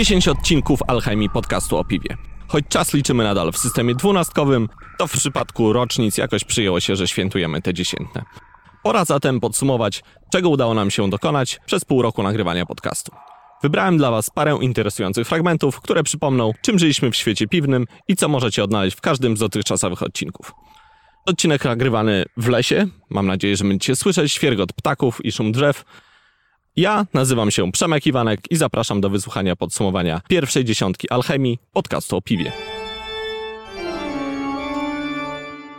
10 0.00 0.28
odcinków 0.28 0.80
Alchemii 0.88 1.30
podcastu 1.30 1.76
o 1.76 1.84
piwie. 1.84 2.16
Choć 2.48 2.64
czas 2.68 2.94
liczymy 2.94 3.24
nadal 3.24 3.52
w 3.52 3.58
systemie 3.58 3.94
dwunastkowym, 3.94 4.68
to 4.98 5.06
w 5.06 5.12
przypadku 5.12 5.72
rocznic 5.72 6.18
jakoś 6.18 6.44
przyjęło 6.44 6.80
się, 6.80 6.96
że 6.96 7.08
świętujemy 7.08 7.62
te 7.62 7.74
dziesiętne. 7.74 8.22
Pora 8.82 9.04
zatem 9.04 9.40
podsumować, 9.40 10.02
czego 10.32 10.48
udało 10.48 10.74
nam 10.74 10.90
się 10.90 11.10
dokonać 11.10 11.60
przez 11.66 11.84
pół 11.84 12.02
roku 12.02 12.22
nagrywania 12.22 12.66
podcastu. 12.66 13.12
Wybrałem 13.62 13.98
dla 13.98 14.10
Was 14.10 14.30
parę 14.30 14.58
interesujących 14.60 15.26
fragmentów, 15.26 15.80
które 15.80 16.02
przypomną, 16.02 16.52
czym 16.62 16.78
żyliśmy 16.78 17.10
w 17.10 17.16
świecie 17.16 17.46
piwnym 17.46 17.86
i 18.08 18.16
co 18.16 18.28
możecie 18.28 18.64
odnaleźć 18.64 18.96
w 18.96 19.00
każdym 19.00 19.36
z 19.36 19.40
dotychczasowych 19.40 20.02
odcinków. 20.02 20.52
Odcinek 21.26 21.64
nagrywany 21.64 22.24
w 22.36 22.48
lesie. 22.48 22.86
Mam 23.10 23.26
nadzieję, 23.26 23.56
że 23.56 23.64
będziecie 23.64 23.96
słyszeć 23.96 24.32
świergot 24.32 24.72
ptaków 24.72 25.24
i 25.24 25.32
szum 25.32 25.52
drzew. 25.52 25.84
Ja 26.76 27.06
nazywam 27.14 27.50
się 27.50 27.72
Przemek 27.72 28.06
Iwanek 28.06 28.40
i 28.50 28.56
zapraszam 28.56 29.00
do 29.00 29.10
wysłuchania 29.10 29.56
podsumowania 29.56 30.20
pierwszej 30.28 30.64
dziesiątki 30.64 31.10
Alchemii 31.10 31.58
podcastu 31.72 32.16
o 32.16 32.22
piwie. 32.22 32.52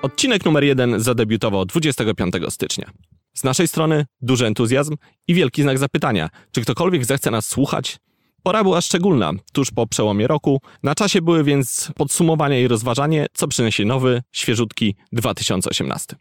Odcinek 0.02 0.46
numer 0.46 0.64
jeden 0.64 1.00
zadebiutował 1.00 1.66
25 1.66 2.36
stycznia. 2.50 2.92
Z 3.34 3.44
naszej 3.44 3.68
strony 3.68 4.06
duży 4.22 4.46
entuzjazm 4.46 4.96
i 5.28 5.34
wielki 5.34 5.62
znak 5.62 5.78
zapytania, 5.78 6.30
czy 6.52 6.62
ktokolwiek 6.62 7.06
zechce 7.06 7.32
nas 7.32 7.48
słuchać? 7.48 7.98
Pora 8.44 8.64
była 8.64 8.82
szczególna, 8.82 9.32
tuż 9.54 9.72
po 9.72 9.88
przełomie 9.88 10.28
roku. 10.28 10.62
Na 10.84 10.96
czasie 10.96 11.22
były 11.22 11.44
więc 11.44 11.92
podsumowania 11.96 12.60
i 12.60 12.68
rozważanie, 12.68 13.28
co 13.34 13.48
przyniesie 13.48 13.86
nowy, 13.86 14.22
świeżutki 14.32 14.96
2018. 15.12 16.16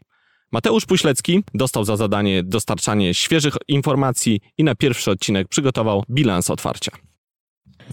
Mateusz 0.53 0.85
Puślecki 0.85 1.43
dostał 1.53 1.83
za 1.83 1.95
zadanie 1.95 2.43
dostarczanie 2.43 3.13
świeżych 3.13 3.53
informacji 3.67 4.39
i 4.57 4.63
na 4.63 4.75
pierwszy 4.75 5.11
odcinek 5.11 5.47
przygotował 5.47 6.03
bilans 6.09 6.49
otwarcia. 6.49 6.91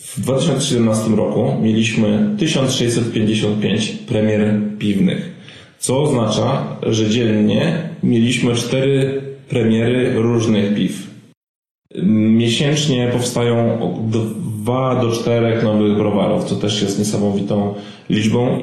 W 0.00 0.20
2017 0.20 1.10
roku 1.10 1.56
mieliśmy 1.62 2.34
1655 2.38 3.90
premier 3.90 4.60
piwnych, 4.78 5.30
co 5.78 6.02
oznacza, 6.02 6.76
że 6.82 7.10
dziennie 7.10 7.90
mieliśmy 8.02 8.54
cztery 8.54 9.22
premiery 9.48 10.14
różnych 10.14 10.74
piw. 10.74 11.06
Miesięcznie 12.12 13.08
powstają 13.12 13.78
2 14.62 15.00
do 15.02 15.12
4 15.12 15.62
nowych 15.62 15.96
browarów, 15.96 16.44
co 16.44 16.56
też 16.56 16.82
jest 16.82 16.98
niesamowitą 16.98 17.74
liczbą. 18.10 18.62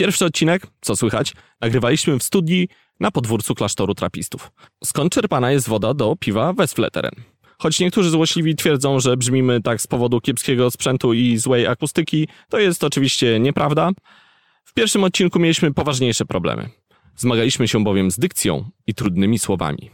Pierwszy 0.00 0.24
odcinek, 0.24 0.66
co 0.80 0.96
słychać, 0.96 1.32
nagrywaliśmy 1.60 2.18
w 2.18 2.22
studii 2.22 2.68
na 3.00 3.10
podwórcu 3.10 3.54
klasztoru 3.54 3.94
trapistów. 3.94 4.52
Skąd 4.84 5.12
czerpana 5.12 5.52
jest 5.52 5.68
woda 5.68 5.94
do 5.94 6.16
piwa 6.20 6.52
Westfleteren? 6.52 7.12
Choć 7.58 7.80
niektórzy 7.80 8.10
złośliwi 8.10 8.56
twierdzą, 8.56 9.00
że 9.00 9.16
brzmimy 9.16 9.62
tak 9.62 9.80
z 9.80 9.86
powodu 9.86 10.20
kiepskiego 10.20 10.70
sprzętu 10.70 11.12
i 11.12 11.36
złej 11.36 11.66
akustyki, 11.66 12.28
to 12.48 12.58
jest 12.58 12.84
oczywiście 12.84 13.40
nieprawda. 13.40 13.90
W 14.64 14.74
pierwszym 14.74 15.04
odcinku 15.04 15.38
mieliśmy 15.38 15.74
poważniejsze 15.74 16.24
problemy. 16.24 16.68
Zmagaliśmy 17.16 17.68
się 17.68 17.84
bowiem 17.84 18.10
z 18.10 18.18
dykcją 18.18 18.70
i 18.86 18.94
trudnymi 18.94 19.38
słowami. 19.38 19.90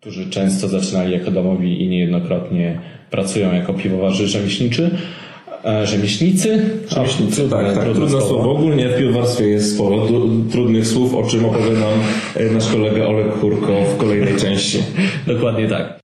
Którzy 0.00 0.30
często 0.30 0.68
zaczynali 0.68 1.12
jako 1.12 1.30
domowi 1.30 1.82
i 1.82 1.88
niejednokrotnie 1.88 2.80
pracują 3.10 3.52
jako 3.54 3.74
piwowarzy 3.74 4.28
rzemieślniczy. 4.28 4.98
Rzemieślnicy? 5.84 6.70
Rzemieślnicy, 6.88 7.48
tak, 7.48 7.74
tak. 7.74 7.84
Trudne 7.84 8.08
słowo. 8.08 8.28
słowo. 8.28 8.52
Ogólnie 8.52 8.88
w 8.88 8.98
piwowarstwie 8.98 9.44
jest 9.44 9.74
sporo 9.74 10.06
trudnych 10.50 10.86
słów, 10.86 11.14
o 11.14 11.22
czym 11.22 11.44
opowie 11.44 11.70
nam 11.70 11.92
e, 12.34 12.50
nasz 12.50 12.72
kolega 12.72 13.06
Olek 13.06 13.38
Kurko 13.40 13.84
w 13.84 13.96
kolejnej 13.96 14.36
części. 14.42 14.78
Dokładnie 15.26 15.68
tak. 15.68 16.00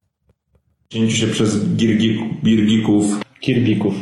Cięciu 0.89 1.17
się 1.17 1.27
przez 1.27 1.75
girgików. 1.77 3.05
Kirbików. 3.41 3.95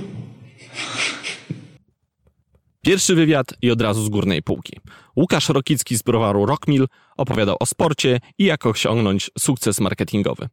Pierwszy 2.82 3.14
wywiad 3.14 3.46
i 3.62 3.70
od 3.70 3.80
razu 3.82 4.04
z 4.04 4.08
górnej 4.08 4.42
półki. 4.42 4.72
Łukasz 5.16 5.48
Rokicki 5.48 5.96
z 5.96 6.02
browaru 6.02 6.46
Rockmill 6.46 6.86
opowiadał 7.16 7.56
o 7.60 7.66
sporcie 7.66 8.20
i 8.38 8.44
jak 8.44 8.66
osiągnąć 8.66 9.30
sukces 9.38 9.80
marketingowy. 9.80 10.48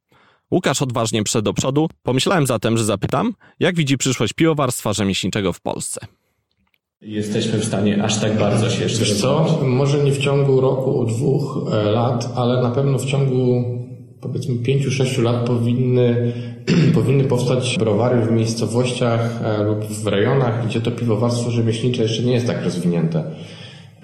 Łukasz 0.51 0.81
odważnie 0.81 1.23
przed 1.23 1.45
do 1.45 1.53
przodu. 1.53 1.89
Pomyślałem 2.03 2.47
zatem, 2.47 2.77
że 2.77 2.83
zapytam, 2.83 3.33
jak 3.59 3.75
widzi 3.75 3.97
przyszłość 3.97 4.33
piwowarstwa 4.33 4.93
rzemieślniczego 4.93 5.53
w 5.53 5.61
Polsce. 5.61 5.99
Jesteśmy 7.01 7.59
w 7.59 7.65
stanie 7.65 8.03
aż 8.03 8.19
tak 8.19 8.37
bardzo 8.37 8.69
się 8.69 8.83
jeszcze 8.83 8.99
Wiesz 8.99 9.21
co, 9.21 9.59
może 9.63 10.03
nie 10.03 10.11
w 10.11 10.17
ciągu 10.17 10.61
roku, 10.61 11.05
dwóch 11.05 11.57
e, 11.71 11.83
lat, 11.83 12.33
ale 12.35 12.63
na 12.63 12.71
pewno 12.71 12.97
w 12.97 13.05
ciągu 13.05 13.63
powiedzmy 14.21 14.55
pięciu, 14.55 14.91
sześciu 14.91 15.21
lat 15.21 15.45
powinny, 15.45 16.33
powinny 16.93 17.23
powstać 17.23 17.77
browary 17.79 18.21
w 18.21 18.31
miejscowościach 18.31 19.41
e, 19.43 19.63
lub 19.63 19.85
w 19.85 20.07
rejonach, 20.07 20.67
gdzie 20.67 20.81
to 20.81 20.91
piwowarstwo 20.91 21.51
rzemieślnicze 21.51 22.03
jeszcze 22.03 22.23
nie 22.23 22.33
jest 22.33 22.47
tak 22.47 22.63
rozwinięte. 22.63 23.23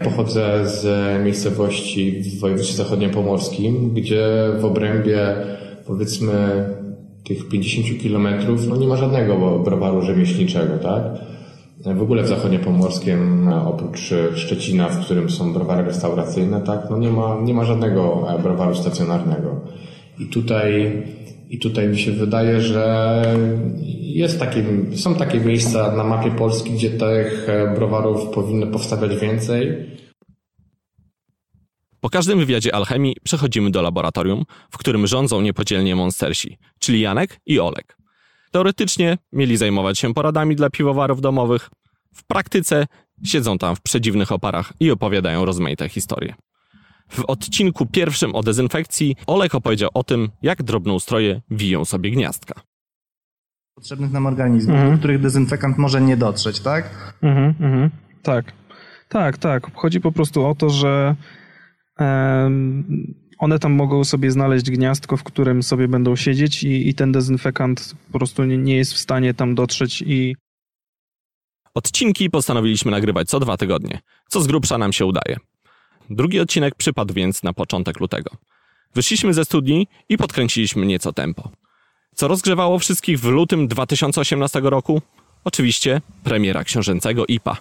Pochodzę 0.04 0.70
z 0.70 0.86
miejscowości 1.24 2.22
w 2.22 2.40
województwie 2.40 2.76
zachodniopomorskim, 2.76 3.94
gdzie 3.94 4.26
w 4.60 4.66
obrębie 4.66 5.36
powiedzmy 5.88 6.66
tych 7.24 7.50
50 7.50 8.02
kilometrów 8.02 8.68
no 8.68 8.76
nie 8.78 8.88
ma 8.88 8.96
żadnego 8.96 9.60
browaru 9.60 10.02
rzemieślniczego, 10.02 10.78
tak? 10.78 11.04
W 11.86 12.02
ogóle 12.02 12.24
w 12.24 12.28
zachodniopomorskim, 12.28 13.48
oprócz 13.48 14.14
Szczecina, 14.36 14.90
w 14.90 15.06
którym 15.06 15.30
są 15.30 15.54
browary 15.54 15.84
restauracyjne, 15.84 16.62
tak, 16.62 16.88
no 16.90 16.98
nie 16.98 17.10
ma, 17.10 17.38
nie 17.44 17.54
ma 17.54 17.66
żadnego 17.66 18.28
browaru 18.44 18.76
stacjonarnego. 18.76 19.62
I 20.20 20.26
tutaj, 20.26 21.04
i 21.50 21.60
tutaj 21.60 21.88
mi 21.88 21.98
się 21.98 22.12
wydaje, 22.12 22.62
że 22.62 23.24
jest 24.00 24.40
takie, 24.40 24.64
są 24.96 25.16
takie 25.16 25.40
miejsca 25.40 25.96
na 25.96 26.04
mapie 26.04 26.32
Polski, 26.32 26.72
gdzie 26.72 26.90
tych 26.90 27.48
browarów 27.76 28.30
powinno 28.30 28.68
powstawać 28.68 29.16
więcej. 29.16 29.86
Po 32.04 32.10
każdym 32.10 32.40
wywiadzie 32.40 32.76
alchemii 32.76 33.16
przechodzimy 33.24 33.72
do 33.72 33.82
laboratorium, 33.82 34.44
w 34.72 34.78
którym 34.78 35.08
rządzą 35.08 35.42
niepodzielnie 35.42 35.96
monstersi, 35.96 36.58
czyli 36.80 37.02
Janek 37.02 37.40
i 37.46 37.60
Olek. 37.60 37.98
Teoretycznie 38.52 39.18
mieli 39.34 39.58
zajmować 39.58 40.00
się 40.00 40.14
poradami 40.14 40.56
dla 40.56 40.70
piwowarów 40.70 41.22
domowych. 41.22 41.70
W 42.14 42.24
praktyce 42.24 42.88
siedzą 43.24 43.58
tam 43.58 43.76
w 43.76 43.82
przedziwnych 43.82 44.32
oparach 44.32 44.74
i 44.80 44.92
opowiadają 44.92 45.46
rozmaite 45.46 45.90
historie. 45.90 46.36
W 47.10 47.26
odcinku 47.26 47.86
pierwszym 47.86 48.36
o 48.36 48.44
dezynfekcji 48.44 49.16
Olek 49.28 49.56
opowiedział 49.56 49.90
o 49.94 50.04
tym, 50.04 50.30
jak 50.42 50.64
drobnoustroje 50.64 51.42
wiją 51.52 51.86
sobie 51.86 52.12
gniazdka. 52.12 52.62
Potrzebnych 53.76 54.12
nam 54.12 54.26
organizmów, 54.26 54.76
mhm. 54.76 54.92
do 54.92 54.98
których 54.98 55.22
dezynfekant 55.22 55.78
może 55.78 56.02
nie 56.02 56.18
dotrzeć, 56.18 56.60
tak? 56.60 57.14
Mhm, 57.22 57.54
mhm. 57.60 57.90
Tak. 58.24 58.54
Tak, 59.10 59.38
tak. 59.38 59.76
Chodzi 59.76 60.02
po 60.02 60.12
prostu 60.12 60.46
o 60.46 60.56
to, 60.56 60.70
że 60.70 61.16
one 63.38 63.60
tam 63.60 63.74
mogą 63.74 64.04
sobie 64.04 64.32
znaleźć 64.32 64.70
gniazdko, 64.70 65.18
w 65.18 65.24
którym 65.24 65.64
sobie 65.64 65.88
będą 65.88 66.16
siedzieć 66.16 66.64
i, 66.64 66.90
i 66.90 66.94
ten 66.94 67.12
dezynfekant 67.12 67.96
po 68.12 68.20
prostu 68.20 68.44
nie, 68.44 68.58
nie 68.58 68.76
jest 68.76 68.94
w 68.94 68.98
stanie 68.98 69.34
tam 69.34 69.56
dotrzeć 69.56 70.04
i... 70.06 70.36
Odcinki 71.74 72.30
postanowiliśmy 72.30 72.92
nagrywać 72.92 73.30
co 73.30 73.40
dwa 73.40 73.58
tygodnie, 73.58 74.00
co 74.30 74.42
z 74.42 74.48
grubsza 74.48 74.78
nam 74.78 74.94
się 74.94 75.06
udaje. 75.06 75.38
Drugi 76.10 76.40
odcinek 76.40 76.76
przypadł 76.76 77.14
więc 77.14 77.44
na 77.44 77.54
początek 77.54 78.00
lutego. 78.00 78.32
Wyszliśmy 78.96 79.34
ze 79.34 79.46
studni 79.46 79.88
i 80.10 80.18
podkręciliśmy 80.18 80.86
nieco 80.86 81.14
tempo. 81.14 81.50
Co 82.16 82.28
rozgrzewało 82.28 82.80
wszystkich 82.80 83.20
w 83.20 83.26
lutym 83.26 83.68
2018 83.68 84.60
roku? 84.64 85.02
Oczywiście 85.44 86.02
premiera 86.24 86.64
książęcego 86.64 87.26
IPA. 87.28 87.58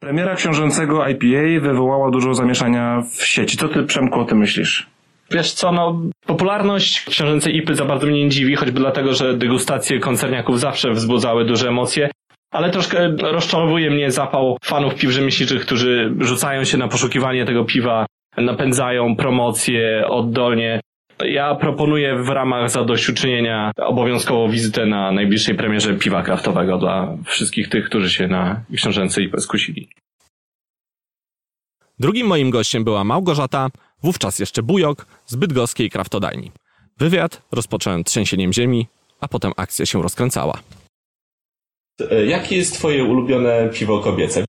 Premiera 0.00 0.34
książęcego 0.34 1.08
IPA 1.08 1.60
wywołała 1.60 2.10
dużo 2.10 2.34
zamieszania 2.34 3.02
w 3.16 3.26
sieci. 3.26 3.56
Co 3.56 3.68
ty, 3.68 3.82
Przemku, 3.82 4.20
o 4.20 4.24
tym 4.24 4.38
myślisz? 4.38 4.86
Wiesz 5.30 5.52
co, 5.52 5.72
no, 5.72 6.00
popularność 6.26 7.04
książęcej 7.04 7.56
IPy 7.56 7.74
za 7.74 7.84
bardzo 7.84 8.06
mnie 8.06 8.24
nie 8.24 8.30
dziwi, 8.30 8.56
choćby 8.56 8.80
dlatego, 8.80 9.14
że 9.14 9.34
degustacje 9.34 10.00
koncerniaków 10.00 10.60
zawsze 10.60 10.90
wzbudzały 10.90 11.44
duże 11.44 11.68
emocje, 11.68 12.10
ale 12.52 12.70
troszkę 12.70 13.08
rozczarowuje 13.08 13.90
mnie 13.90 14.10
zapał 14.10 14.58
fanów 14.64 14.94
piw 14.94 15.10
rzemieślniczych, 15.10 15.62
którzy 15.62 16.14
rzucają 16.20 16.64
się 16.64 16.78
na 16.78 16.88
poszukiwanie 16.88 17.44
tego 17.44 17.64
piwa, 17.64 18.06
napędzają 18.36 19.16
promocje 19.16 20.06
oddolnie. 20.08 20.80
Ja 21.24 21.54
proponuję 21.54 22.16
w 22.22 22.28
ramach 22.28 22.70
zadośćuczynienia 22.70 23.72
obowiązkową 23.76 24.50
wizytę 24.50 24.86
na 24.86 25.12
najbliższej 25.12 25.54
premierze 25.54 25.94
piwa 25.94 26.22
kraftowego 26.22 26.78
dla 26.78 27.16
wszystkich 27.24 27.68
tych, 27.68 27.86
którzy 27.86 28.10
się 28.10 28.28
na 28.28 28.64
książęce 28.76 29.22
IP 29.22 29.40
skusili. 29.40 29.88
Drugim 31.98 32.26
moim 32.26 32.50
gościem 32.50 32.84
była 32.84 33.04
Małgorzata, 33.04 33.68
wówczas 34.02 34.38
jeszcze 34.38 34.62
Bujok, 34.62 35.06
z 35.26 35.36
bydgoskiej 35.36 35.90
kraftodajni. 35.90 36.52
Wywiad 36.98 37.42
rozpocząłem 37.52 38.04
trzęsieniem 38.04 38.52
ziemi, 38.52 38.86
a 39.20 39.28
potem 39.28 39.52
akcja 39.56 39.86
się 39.86 40.02
rozkręcała. 40.02 40.58
Jakie 42.26 42.56
jest 42.56 42.74
twoje 42.74 43.04
ulubione 43.04 43.68
piwo 43.74 44.00
kobiece? 44.00 44.44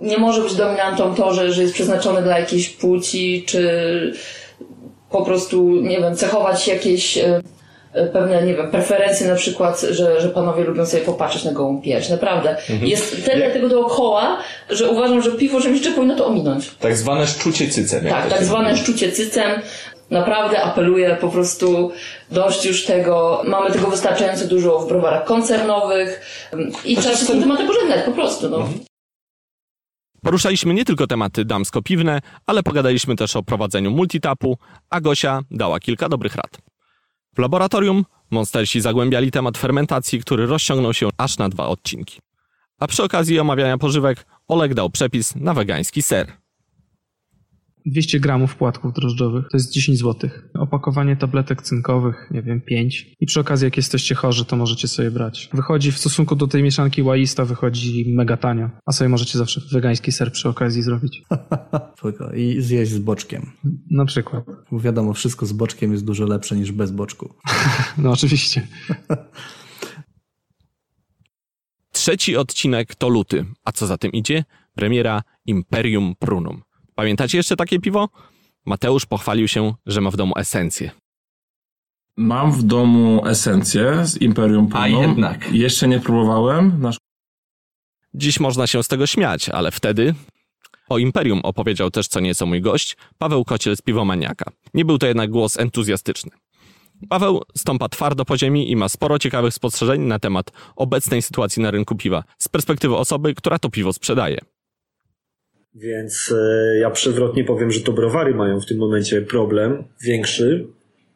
Nie 0.00 0.18
może 0.18 0.42
być 0.42 0.54
dominantą 0.54 1.14
to, 1.14 1.34
że, 1.34 1.52
że 1.52 1.62
jest 1.62 1.74
przeznaczone 1.74 2.22
dla 2.22 2.38
jakiejś 2.38 2.68
płci, 2.68 3.44
czy 3.46 4.12
po 5.12 5.24
prostu, 5.24 5.70
nie 5.70 6.00
wiem, 6.00 6.16
cechować 6.16 6.68
jakieś 6.68 7.18
e, 7.18 7.40
e, 7.92 8.06
pewne, 8.06 8.42
nie 8.42 8.54
wiem, 8.54 8.70
preferencje 8.70 9.28
na 9.28 9.34
przykład, 9.34 9.80
że, 9.90 10.20
że 10.20 10.28
panowie 10.28 10.64
lubią 10.64 10.86
sobie 10.86 11.02
popatrzeć 11.02 11.44
na 11.44 11.52
gołą 11.52 11.82
pierś. 11.82 12.08
Naprawdę. 12.08 12.56
Jest 12.82 13.24
tyle 13.24 13.50
tego 13.50 13.68
dookoła, 13.68 14.38
że 14.70 14.88
uważam, 14.88 15.22
że 15.22 15.30
piwo 15.32 15.60
rzemieślnicze 15.60 15.94
powinno 15.94 16.16
to 16.16 16.26
ominąć. 16.26 16.70
Tak 16.80 16.96
zwane 16.96 17.26
szczucie 17.26 17.68
cycem. 17.68 18.04
Tak, 18.08 18.28
tak 18.28 18.44
zwane 18.44 18.68
mówi. 18.70 18.82
szczucie 18.82 19.12
cycem. 19.12 19.50
Naprawdę 20.10 20.62
apeluję 20.62 21.16
po 21.20 21.28
prostu 21.28 21.92
dość 22.30 22.66
już 22.66 22.84
tego. 22.84 23.42
Mamy 23.44 23.70
tego 23.70 23.86
wystarczająco 23.86 24.44
dużo 24.44 24.78
w 24.78 24.88
browarach 24.88 25.24
koncernowych 25.24 26.20
i 26.84 26.96
trzeba 26.96 27.16
się 27.16 27.24
z 27.24 27.26
tym 27.26 27.40
tematem 27.40 27.66
pożegnać 27.66 28.04
po 28.04 28.12
prostu. 28.12 28.48
No. 28.50 28.68
Poruszaliśmy 30.22 30.74
nie 30.74 30.84
tylko 30.84 31.06
tematy 31.06 31.44
damsko-piwne, 31.44 32.20
ale 32.46 32.62
pogadaliśmy 32.62 33.16
też 33.16 33.36
o 33.36 33.42
prowadzeniu 33.42 33.90
multitapu, 33.90 34.58
a 34.90 35.00
Gosia 35.00 35.40
dała 35.50 35.80
kilka 35.80 36.08
dobrych 36.08 36.36
rad. 36.36 36.58
W 37.34 37.38
laboratorium 37.38 38.04
monstersi 38.30 38.80
zagłębiali 38.80 39.30
temat 39.30 39.58
fermentacji, 39.58 40.20
który 40.20 40.46
rozciągnął 40.46 40.94
się 40.94 41.08
aż 41.18 41.38
na 41.38 41.48
dwa 41.48 41.66
odcinki. 41.66 42.20
A 42.78 42.86
przy 42.86 43.02
okazji 43.02 43.40
omawiania 43.40 43.78
pożywek 43.78 44.26
Oleg 44.48 44.74
dał 44.74 44.90
przepis 44.90 45.36
na 45.36 45.54
wegański 45.54 46.02
ser. 46.02 46.41
200 47.86 48.20
gramów 48.20 48.56
płatków 48.56 48.92
drożdżowych 48.92 49.44
to 49.50 49.56
jest 49.56 49.72
10 49.72 49.98
zł. 49.98 50.30
Opakowanie 50.54 51.16
tabletek 51.16 51.62
cynkowych, 51.62 52.28
nie 52.30 52.42
wiem, 52.42 52.60
5. 52.60 53.16
I 53.20 53.26
przy 53.26 53.40
okazji, 53.40 53.64
jak 53.64 53.76
jesteście 53.76 54.14
chorzy, 54.14 54.44
to 54.44 54.56
możecie 54.56 54.88
sobie 54.88 55.10
brać. 55.10 55.48
Wychodzi 55.52 55.92
w 55.92 55.98
stosunku 55.98 56.36
do 56.36 56.46
tej 56.46 56.62
mieszanki 56.62 57.02
łaista, 57.02 57.44
wychodzi 57.44 58.14
mega 58.14 58.36
tanio. 58.36 58.70
A 58.86 58.92
sobie 58.92 59.08
możecie 59.08 59.38
zawsze 59.38 59.60
wegański 59.72 60.12
ser 60.12 60.32
przy 60.32 60.48
okazji 60.48 60.82
zrobić. 60.82 61.22
I 62.36 62.56
zjeść 62.60 62.92
z 62.92 62.98
boczkiem. 62.98 63.50
Na 63.90 64.04
przykład. 64.04 64.44
Bo 64.72 64.80
wiadomo, 64.80 65.12
wszystko 65.12 65.46
z 65.46 65.52
boczkiem 65.52 65.92
jest 65.92 66.04
dużo 66.04 66.26
lepsze 66.26 66.56
niż 66.56 66.72
bez 66.72 66.90
boczku. 66.90 67.34
No 67.98 68.10
oczywiście. 68.10 68.66
Trzeci 71.92 72.36
odcinek 72.36 72.94
to 72.94 73.08
luty, 73.08 73.44
a 73.64 73.72
co 73.72 73.86
za 73.86 73.98
tym 73.98 74.12
idzie? 74.12 74.44
Premiera 74.74 75.22
Imperium 75.46 76.14
Prunum. 76.18 76.62
Pamiętacie 76.94 77.38
jeszcze 77.38 77.56
takie 77.56 77.80
piwo? 77.80 78.08
Mateusz 78.66 79.06
pochwalił 79.06 79.48
się, 79.48 79.74
że 79.86 80.00
ma 80.00 80.10
w 80.10 80.16
domu 80.16 80.32
esencję. 80.36 80.90
Mam 82.16 82.52
w 82.52 82.62
domu 82.62 83.26
esencję 83.26 84.06
z 84.06 84.20
Imperium 84.20 84.68
Pruną. 84.68 84.84
A 84.84 84.88
jednak. 84.88 85.52
Jeszcze 85.52 85.88
nie 85.88 86.00
próbowałem. 86.00 86.80
Nasz 86.80 86.96
Dziś 88.14 88.40
można 88.40 88.66
się 88.66 88.82
z 88.82 88.88
tego 88.88 89.06
śmiać, 89.06 89.48
ale 89.48 89.70
wtedy 89.70 90.14
o 90.88 90.98
Imperium 90.98 91.40
opowiedział 91.40 91.90
też 91.90 92.08
co 92.08 92.20
nieco 92.20 92.46
mój 92.46 92.60
gość, 92.60 92.96
Paweł 93.18 93.44
Kociel 93.44 93.76
z 93.76 93.82
Piwomaniaka. 93.82 94.50
Nie 94.74 94.84
był 94.84 94.98
to 94.98 95.06
jednak 95.06 95.30
głos 95.30 95.58
entuzjastyczny. 95.58 96.30
Paweł 97.08 97.42
stąpa 97.56 97.88
twardo 97.88 98.24
po 98.24 98.38
ziemi 98.38 98.70
i 98.70 98.76
ma 98.76 98.88
sporo 98.88 99.18
ciekawych 99.18 99.54
spostrzeżeń 99.54 100.00
na 100.02 100.18
temat 100.18 100.50
obecnej 100.76 101.22
sytuacji 101.22 101.62
na 101.62 101.70
rynku 101.70 101.96
piwa 101.96 102.24
z 102.38 102.48
perspektywy 102.48 102.96
osoby, 102.96 103.34
która 103.34 103.58
to 103.58 103.70
piwo 103.70 103.92
sprzedaje. 103.92 104.38
Więc 105.74 106.34
e, 106.38 106.78
ja 106.78 106.90
przewrotnie 106.90 107.44
powiem, 107.44 107.70
że 107.70 107.80
to 107.80 107.92
browary 107.92 108.34
mają 108.34 108.60
w 108.60 108.66
tym 108.66 108.78
momencie 108.78 109.22
problem 109.22 109.84
większy 110.02 110.66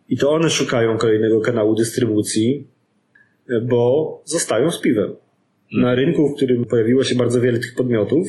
i 0.08 0.16
to 0.16 0.30
one 0.30 0.50
szukają 0.50 0.98
kolejnego 0.98 1.40
kanału 1.40 1.74
dystrybucji, 1.74 2.66
e, 3.50 3.60
bo 3.60 4.22
zostają 4.24 4.70
z 4.70 4.80
piwem. 4.80 5.16
Na 5.72 5.94
rynku, 5.94 6.28
w 6.28 6.36
którym 6.36 6.64
pojawiło 6.64 7.04
się 7.04 7.14
bardzo 7.14 7.40
wiele 7.40 7.58
tych 7.58 7.74
podmiotów, 7.74 8.26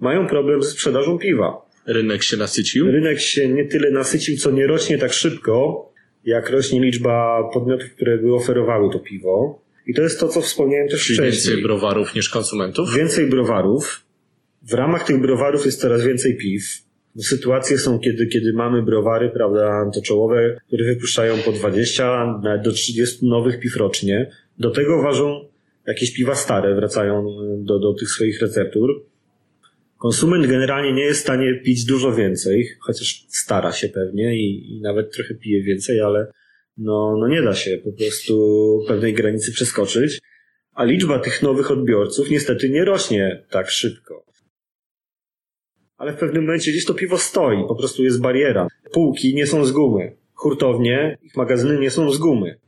mają 0.00 0.26
problem 0.26 0.62
ze 0.62 0.70
sprzedażą 0.70 1.18
piwa. 1.18 1.68
Rynek 1.86 2.22
się 2.22 2.36
nasycił? 2.36 2.90
Rynek 2.90 3.20
się 3.20 3.48
nie 3.48 3.64
tyle 3.64 3.90
nasycił, 3.90 4.36
co 4.36 4.50
nie 4.50 4.66
rośnie 4.66 4.98
tak 4.98 5.12
szybko, 5.12 5.88
jak 6.24 6.50
rośnie 6.50 6.80
liczba 6.80 7.42
podmiotów, 7.52 7.90
które 7.90 8.18
by 8.18 8.34
oferowały 8.34 8.92
to 8.92 8.98
piwo. 8.98 9.62
I 9.86 9.94
to 9.94 10.02
jest 10.02 10.20
to, 10.20 10.28
co 10.28 10.40
wspomniałem 10.40 10.88
też 10.88 11.04
wcześniej. 11.04 11.62
browarów 11.62 12.14
niż 12.14 12.28
konsumentów? 12.28 12.94
Więcej 12.96 13.26
browarów. 13.26 14.07
W 14.62 14.72
ramach 14.72 15.06
tych 15.06 15.20
browarów 15.20 15.66
jest 15.66 15.80
coraz 15.80 16.04
więcej 16.04 16.36
piw. 16.36 16.62
Sytuacje 17.18 17.78
są, 17.78 17.98
kiedy, 17.98 18.26
kiedy 18.26 18.52
mamy 18.52 18.82
browary, 18.82 19.30
prawda, 19.30 19.90
to 19.94 20.02
czołowe, 20.02 20.56
które 20.66 20.84
wypuszczają 20.84 21.36
po 21.44 21.52
20, 21.52 22.26
nawet 22.42 22.62
do 22.62 22.72
30 22.72 23.26
nowych 23.26 23.60
piw 23.60 23.76
rocznie. 23.76 24.30
Do 24.58 24.70
tego 24.70 25.02
ważą 25.02 25.48
jakieś 25.86 26.12
piwa 26.12 26.34
stare, 26.34 26.74
wracają 26.74 27.26
do, 27.58 27.78
do 27.78 27.94
tych 27.94 28.08
swoich 28.08 28.40
receptur. 28.40 29.04
Konsument 29.98 30.46
generalnie 30.46 30.92
nie 30.92 31.02
jest 31.02 31.20
w 31.20 31.22
stanie 31.22 31.54
pić 31.64 31.84
dużo 31.84 32.14
więcej, 32.14 32.68
chociaż 32.80 33.26
stara 33.28 33.72
się 33.72 33.88
pewnie 33.88 34.36
i, 34.36 34.76
i 34.76 34.80
nawet 34.80 35.12
trochę 35.12 35.34
pije 35.34 35.62
więcej, 35.62 36.00
ale 36.00 36.32
no, 36.76 37.16
no 37.20 37.28
nie 37.28 37.42
da 37.42 37.54
się 37.54 37.78
po 37.84 37.92
prostu 37.92 38.34
pewnej 38.88 39.14
granicy 39.14 39.52
przeskoczyć. 39.52 40.18
A 40.74 40.84
liczba 40.84 41.18
tych 41.18 41.42
nowych 41.42 41.70
odbiorców 41.70 42.30
niestety 42.30 42.70
nie 42.70 42.84
rośnie 42.84 43.44
tak 43.50 43.70
szybko. 43.70 44.27
Ale 45.98 46.12
w 46.12 46.16
pewnym 46.16 46.42
momencie 46.44 46.70
gdzieś 46.70 46.84
to 46.84 46.94
piwo 46.94 47.18
stoi, 47.18 47.64
po 47.68 47.74
prostu 47.74 48.04
jest 48.04 48.20
bariera. 48.20 48.66
Półki 48.92 49.34
nie 49.34 49.46
są 49.46 49.64
z 49.64 49.72
gumy. 49.72 50.16
Hurtownie, 50.34 51.18
ich 51.22 51.36
magazyny 51.36 51.78
nie 51.78 51.90
są 51.90 52.10
z 52.10 52.18
gumy. 52.18 52.58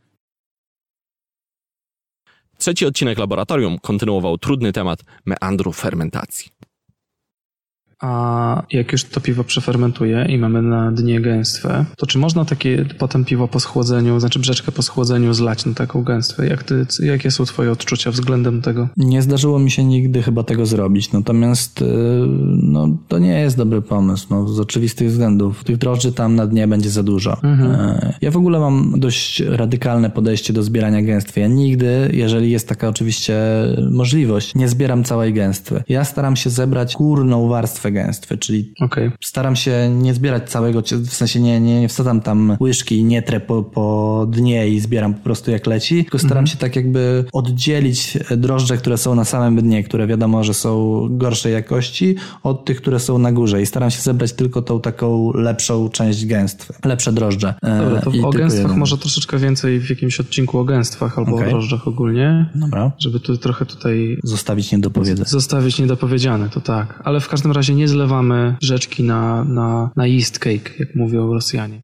Trzeci 2.58 2.86
odcinek 2.86 3.18
laboratorium 3.18 3.78
kontynuował 3.78 4.38
trudny 4.38 4.72
temat 4.72 5.00
meandru 5.26 5.72
fermentacji. 5.72 6.50
A 8.00 8.62
jak 8.70 8.92
już 8.92 9.04
to 9.04 9.20
piwo 9.20 9.44
przefermentuje 9.44 10.26
i 10.28 10.38
mamy 10.38 10.62
na 10.62 10.92
dnie 10.92 11.20
gęstwę, 11.20 11.84
to 11.96 12.06
czy 12.06 12.18
można 12.18 12.44
takie 12.44 12.84
potem 12.98 13.24
piwo 13.24 13.48
po 13.48 13.60
schłodzeniu, 13.60 14.20
znaczy 14.20 14.38
brzeczkę 14.38 14.72
po 14.72 14.82
schłodzeniu 14.82 15.34
zlać 15.34 15.66
na 15.66 15.74
taką 15.74 16.02
gęstwę? 16.02 16.46
Jak 16.46 16.62
ty, 16.62 16.86
jakie 17.02 17.30
są 17.30 17.44
twoje 17.44 17.72
odczucia 17.72 18.10
względem 18.10 18.62
tego? 18.62 18.88
Nie 18.96 19.22
zdarzyło 19.22 19.58
mi 19.58 19.70
się 19.70 19.84
nigdy 19.84 20.22
chyba 20.22 20.42
tego 20.42 20.66
zrobić, 20.66 21.12
natomiast 21.12 21.80
yy, 21.80 21.86
no, 22.62 22.88
to 23.08 23.18
nie 23.18 23.40
jest 23.40 23.56
dobry 23.56 23.82
pomysł, 23.82 24.26
no, 24.30 24.48
z 24.48 24.60
oczywistych 24.60 25.08
względów. 25.08 25.64
Tych 25.64 25.76
drożdży 25.76 26.12
tam 26.12 26.34
na 26.34 26.46
dnie 26.46 26.68
będzie 26.68 26.90
za 26.90 27.02
dużo. 27.02 27.36
Yy, 27.42 28.12
Ja 28.20 28.30
w 28.30 28.36
ogóle 28.36 28.60
mam 28.60 29.00
dość 29.00 29.40
radykalne 29.40 30.10
podejście 30.10 30.52
do 30.52 30.62
zbierania 30.62 31.02
gęstwy. 31.02 31.40
Ja 31.40 31.46
nigdy, 31.46 32.10
jeżeli 32.12 32.50
jest 32.50 32.68
taka 32.68 32.88
oczywiście 32.88 33.38
możliwość, 33.90 34.54
nie 34.54 34.68
zbieram 34.68 35.04
całej 35.04 35.32
gęstwy. 35.32 35.82
Ja 35.88 36.04
staram 36.04 36.36
się 36.36 36.50
zebrać 36.50 36.96
górną 36.96 37.48
warstwę 37.48 37.89
gęstwy, 37.92 38.38
czyli 38.38 38.72
Okej. 38.80 39.10
staram 39.20 39.56
się 39.56 39.90
nie 39.94 40.14
zbierać 40.14 40.50
całego, 40.50 40.82
w 40.82 41.14
sensie 41.14 41.40
nie, 41.40 41.60
nie, 41.60 41.80
nie 41.80 41.88
wsadzam 41.88 42.20
tam 42.20 42.56
łyżki 42.60 42.98
i 42.98 43.04
nie 43.04 43.22
trę 43.22 43.40
po, 43.40 43.62
po 43.62 44.26
dnie 44.30 44.68
i 44.68 44.80
zbieram 44.80 45.14
po 45.14 45.20
prostu 45.20 45.50
jak 45.50 45.66
leci, 45.66 46.04
tylko 46.04 46.18
staram 46.18 46.46
się 46.46 46.56
tak 46.56 46.76
jakby 46.76 47.24
oddzielić 47.32 48.18
drożdże, 48.36 48.76
które 48.76 48.98
są 48.98 49.14
na 49.14 49.24
samym 49.24 49.56
dnie, 49.62 49.84
które 49.84 50.06
wiadomo, 50.06 50.44
że 50.44 50.54
są 50.54 51.00
gorszej 51.10 51.52
jakości, 51.52 52.16
od 52.42 52.64
tych, 52.64 52.76
które 52.80 53.00
są 53.00 53.18
na 53.18 53.32
górze 53.32 53.62
i 53.62 53.66
staram 53.66 53.90
się 53.90 54.00
zebrać 54.00 54.32
tylko 54.32 54.62
tą 54.62 54.80
taką 54.80 55.32
lepszą 55.32 55.88
część 55.88 56.26
gęstwy, 56.26 56.74
lepsze 56.84 57.12
drożdże. 57.12 57.54
E, 57.62 57.78
Dobra, 57.84 58.00
to 58.00 58.10
o 58.10 58.30
gęstwach 58.30 58.62
jeden. 58.62 58.78
może 58.78 58.98
troszeczkę 58.98 59.38
więcej 59.38 59.80
w 59.80 59.90
jakimś 59.90 60.20
odcinku 60.20 60.58
o 60.58 60.64
gęstwach 60.64 61.18
albo 61.18 61.34
Okej. 61.34 61.46
o 61.46 61.50
drożdżach 61.50 61.88
ogólnie, 61.88 62.50
Dobra. 62.54 62.92
żeby 62.98 63.20
tu 63.20 63.36
trochę 63.38 63.66
tutaj 63.66 64.18
Zostawić 64.24 64.72
niedopowiedzeń. 64.72 65.26
zostawić 65.26 65.78
niedopowiedziane, 65.78 66.48
to 66.48 66.60
tak. 66.60 67.02
Ale 67.04 67.20
w 67.20 67.28
każdym 67.28 67.52
razie 67.52 67.74
nie 67.74 67.79
zlewamy 67.88 68.56
rzeczki 68.62 69.02
na, 69.02 69.44
na, 69.44 69.90
na 69.96 70.06
yeast 70.06 70.38
cake, 70.38 70.70
jak 70.78 70.94
mówią 70.94 71.34
Rosjanie. 71.34 71.80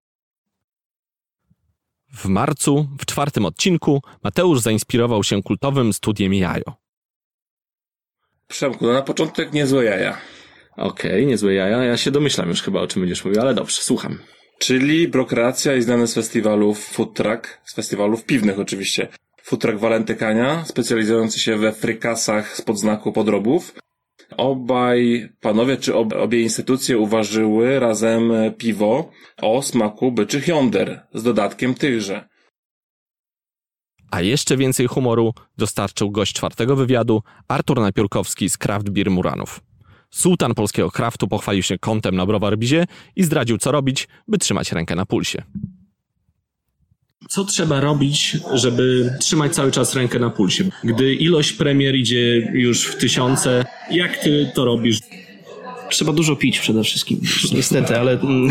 W 2.13 2.27
marcu, 2.27 2.89
w 3.01 3.07
czwartym 3.07 3.45
odcinku, 3.45 4.03
Mateusz 4.25 4.61
zainspirował 4.61 5.25
się 5.25 5.43
kultowym 5.43 5.93
studiem 5.93 6.35
Jajo. 6.35 6.87
Przemku, 8.49 8.87
no 8.87 8.93
na 8.93 9.03
początek 9.03 9.53
niezłe 9.53 9.85
jaja. 9.85 10.19
Okej, 10.77 11.27
niezłe 11.27 11.55
jaja. 11.55 11.85
Ja 11.85 11.97
się 11.97 12.11
domyślam 12.11 12.49
już 12.49 12.63
chyba, 12.63 12.81
o 12.81 12.87
czym 12.87 13.03
będziesz 13.03 13.25
mówił, 13.25 13.41
ale 13.41 13.55
dobrze, 13.55 13.77
słucham. 13.83 14.19
Czyli 14.59 15.09
Brokreacja 15.09 15.75
i 15.75 15.83
znany 15.83 16.07
z 16.07 16.15
festiwalów 16.15 16.85
Food 16.85 17.15
Truck, 17.15 17.61
z 17.65 17.75
festiwalów 17.75 18.25
piwnych 18.25 18.59
oczywiście. 18.59 19.09
Food 19.43 19.61
Truck 19.61 19.79
Walentykania, 19.79 20.65
specjalizujący 20.65 21.41
się 21.41 21.57
we 21.57 21.73
frykasach 21.73 22.57
spod 22.57 22.79
znaku 22.79 23.13
podrobów. 23.13 23.75
Obaj 24.37 25.29
panowie, 25.41 25.77
czy 25.77 25.95
ob, 25.95 26.13
obie 26.13 26.43
instytucje 26.43 26.99
uważyły 26.99 27.81
razem 27.81 28.33
piwo 28.59 29.11
o 29.43 29.63
smaku 29.63 30.13
byczych 30.13 30.49
jąder 30.49 31.07
z 31.15 31.23
dodatkiem 31.23 31.75
tychże. 31.75 32.29
A 34.11 34.21
jeszcze 34.21 34.57
więcej 34.57 34.87
humoru 34.87 35.35
dostarczył 35.59 36.11
gość 36.11 36.33
czwartego 36.33 36.77
wywiadu, 36.77 37.23
Artur 37.49 37.81
Napiórkowski 37.81 38.51
z 38.51 38.59
Craft 38.59 38.91
Beer 38.91 39.11
Muranów. 39.11 39.61
Sułtan 40.11 40.55
polskiego 40.55 40.91
kraftu 40.91 41.29
pochwalił 41.29 41.63
się 41.63 41.79
kątem 41.79 42.17
na 42.17 42.27
browarbizie 42.27 42.87
i 43.17 43.25
zdradził 43.25 43.59
co 43.59 43.73
robić, 43.73 44.09
by 44.29 44.39
trzymać 44.39 44.73
rękę 44.73 44.95
na 44.95 45.07
pulsie. 45.07 45.43
Co 47.29 47.45
trzeba 47.45 47.81
robić, 47.81 48.37
żeby 48.55 49.15
trzymać 49.21 49.55
cały 49.55 49.73
czas 49.73 49.95
rękę 49.95 50.19
na 50.19 50.31
pulsie? 50.31 50.65
Gdy 50.85 51.15
ilość 51.15 51.53
premier 51.53 51.95
idzie 51.95 52.37
już 52.55 52.85
w 52.85 52.97
tysiące, 52.97 53.65
jak 53.91 54.17
ty 54.17 54.51
to 54.55 54.65
robisz? 54.65 54.99
Trzeba 55.91 56.13
dużo 56.13 56.37
pić 56.37 56.59
przede 56.59 56.85
wszystkim. 56.85 57.21
Niestety, 57.53 57.99
ale 57.99 58.13
mm, 58.13 58.51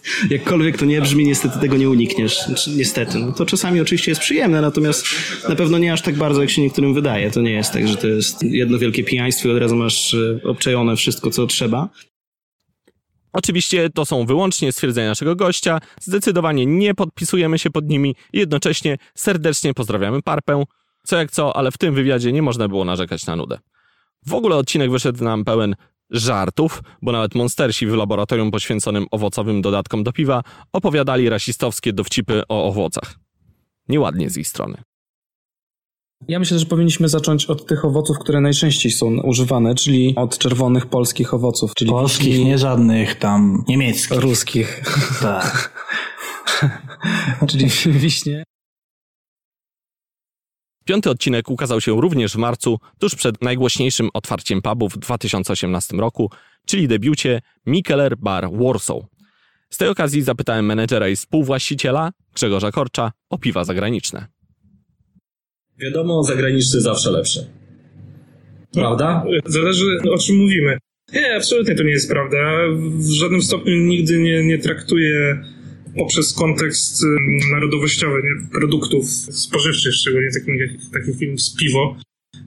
Jakkolwiek 0.30 0.78
to 0.78 0.84
nie 0.84 1.00
brzmi, 1.00 1.24
niestety 1.24 1.58
tego 1.58 1.76
nie 1.76 1.90
unikniesz. 1.90 2.38
Niestety. 2.76 3.18
No 3.18 3.32
to 3.32 3.46
czasami 3.46 3.80
oczywiście 3.80 4.10
jest 4.10 4.20
przyjemne, 4.20 4.60
natomiast 4.60 5.06
na 5.48 5.56
pewno 5.56 5.78
nie 5.78 5.92
aż 5.92 6.02
tak 6.02 6.14
bardzo, 6.14 6.40
jak 6.40 6.50
się 6.50 6.62
niektórym 6.62 6.94
wydaje. 6.94 7.30
To 7.30 7.40
nie 7.40 7.52
jest 7.52 7.72
tak, 7.72 7.88
że 7.88 7.96
to 7.96 8.06
jest 8.06 8.42
jedno 8.42 8.78
wielkie 8.78 9.04
pijaństwo 9.04 9.48
i 9.48 9.52
od 9.52 9.58
razu 9.58 9.76
masz 9.76 10.14
e, 10.14 10.40
obczajone 10.44 10.96
wszystko, 10.96 11.30
co 11.30 11.46
trzeba. 11.46 11.88
Oczywiście 13.32 13.90
to 13.90 14.04
są 14.04 14.26
wyłącznie 14.26 14.72
stwierdzenia 14.72 15.08
naszego 15.08 15.36
gościa, 15.36 15.80
zdecydowanie 16.00 16.66
nie 16.66 16.94
podpisujemy 16.94 17.58
się 17.58 17.70
pod 17.70 17.88
nimi 17.88 18.16
i 18.32 18.38
jednocześnie 18.38 18.98
serdecznie 19.14 19.74
pozdrawiamy 19.74 20.22
Parpę. 20.22 20.64
Co 21.04 21.16
jak 21.16 21.30
co, 21.30 21.56
ale 21.56 21.70
w 21.70 21.78
tym 21.78 21.94
wywiadzie 21.94 22.32
nie 22.32 22.42
można 22.42 22.68
było 22.68 22.84
narzekać 22.84 23.26
na 23.26 23.36
nudę. 23.36 23.58
W 24.26 24.34
ogóle 24.34 24.56
odcinek 24.56 24.90
wyszedł 24.90 25.24
nam 25.24 25.44
pełen 25.44 25.76
żartów, 26.10 26.82
bo 27.02 27.12
nawet 27.12 27.34
monstersi 27.34 27.86
w 27.86 27.94
laboratorium 27.94 28.50
poświęconym 28.50 29.06
owocowym 29.10 29.62
dodatkom 29.62 30.04
do 30.04 30.12
piwa 30.12 30.42
opowiadali 30.72 31.28
rasistowskie 31.28 31.92
dowcipy 31.92 32.42
o 32.48 32.64
owocach. 32.64 33.14
Nieładnie 33.88 34.30
z 34.30 34.36
ich 34.36 34.48
strony. 34.48 34.82
Ja 36.28 36.38
myślę, 36.38 36.58
że 36.58 36.66
powinniśmy 36.66 37.08
zacząć 37.08 37.46
od 37.46 37.66
tych 37.66 37.84
owoców, 37.84 38.18
które 38.18 38.40
najczęściej 38.40 38.92
są 38.92 39.20
używane, 39.20 39.74
czyli 39.74 40.14
od 40.16 40.38
czerwonych 40.38 40.86
polskich 40.86 41.34
owoców. 41.34 41.74
Czyli 41.74 41.90
Polskich, 41.90 42.28
wiśni, 42.28 42.44
nie 42.44 42.58
żadnych 42.58 43.14
tam 43.14 43.64
niemieckich. 43.68 44.20
ruskich. 44.20 44.82
Tak. 45.20 45.72
czyli 47.48 47.68
wiśnie. 47.86 48.44
Piąty 50.84 51.10
odcinek 51.10 51.50
ukazał 51.50 51.80
się 51.80 52.00
również 52.00 52.32
w 52.32 52.36
marcu, 52.36 52.78
tuż 52.98 53.14
przed 53.14 53.42
najgłośniejszym 53.42 54.08
otwarciem 54.14 54.62
pubów 54.62 54.92
w 54.92 54.98
2018 54.98 55.96
roku, 55.96 56.30
czyli 56.66 56.88
debiucie 56.88 57.40
Mikeler 57.66 58.16
Bar 58.18 58.48
Warsaw. 58.52 59.02
Z 59.70 59.76
tej 59.76 59.88
okazji 59.88 60.22
zapytałem 60.22 60.66
menedżera 60.66 61.08
i 61.08 61.16
współwłaściciela, 61.16 62.10
Grzegorza 62.34 62.70
Korcza, 62.70 63.12
o 63.30 63.38
piwa 63.38 63.64
zagraniczne. 63.64 64.39
Wiadomo, 65.80 66.22
zagraniczny 66.22 66.80
zawsze 66.80 67.10
lepszy. 67.10 67.46
Prawda? 68.72 69.24
Zależy 69.46 69.84
o 70.10 70.18
czym 70.18 70.36
mówimy. 70.36 70.78
Nie, 71.12 71.34
absolutnie 71.36 71.74
to 71.74 71.82
nie 71.82 71.90
jest 71.90 72.10
prawda. 72.10 72.38
W 72.94 73.10
żadnym 73.10 73.42
stopniu 73.42 73.76
nigdy 73.76 74.18
nie, 74.18 74.44
nie 74.44 74.58
traktuję 74.58 75.44
poprzez 75.96 76.34
kontekst 76.34 77.02
narodowościowy 77.52 78.22
nie, 78.22 78.50
produktów 78.52 79.06
spożywczych, 79.10 79.94
szczególnie 79.94 80.28
takim 80.40 80.56
jak 80.56 80.70
taki 80.92 81.18
film 81.18 81.38
z 81.38 81.56
piwo. 81.56 81.96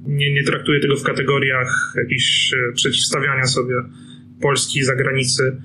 Nie, 0.07 0.33
nie 0.33 0.43
traktuję 0.43 0.79
tego 0.79 0.95
w 0.95 1.03
kategoriach 1.03 1.93
jakichś 1.97 2.53
e, 2.53 2.73
przeciwstawiania 2.73 3.45
sobie 3.45 3.75
Polski 4.41 4.79
i 4.79 4.83
zagranicy. 4.83 5.61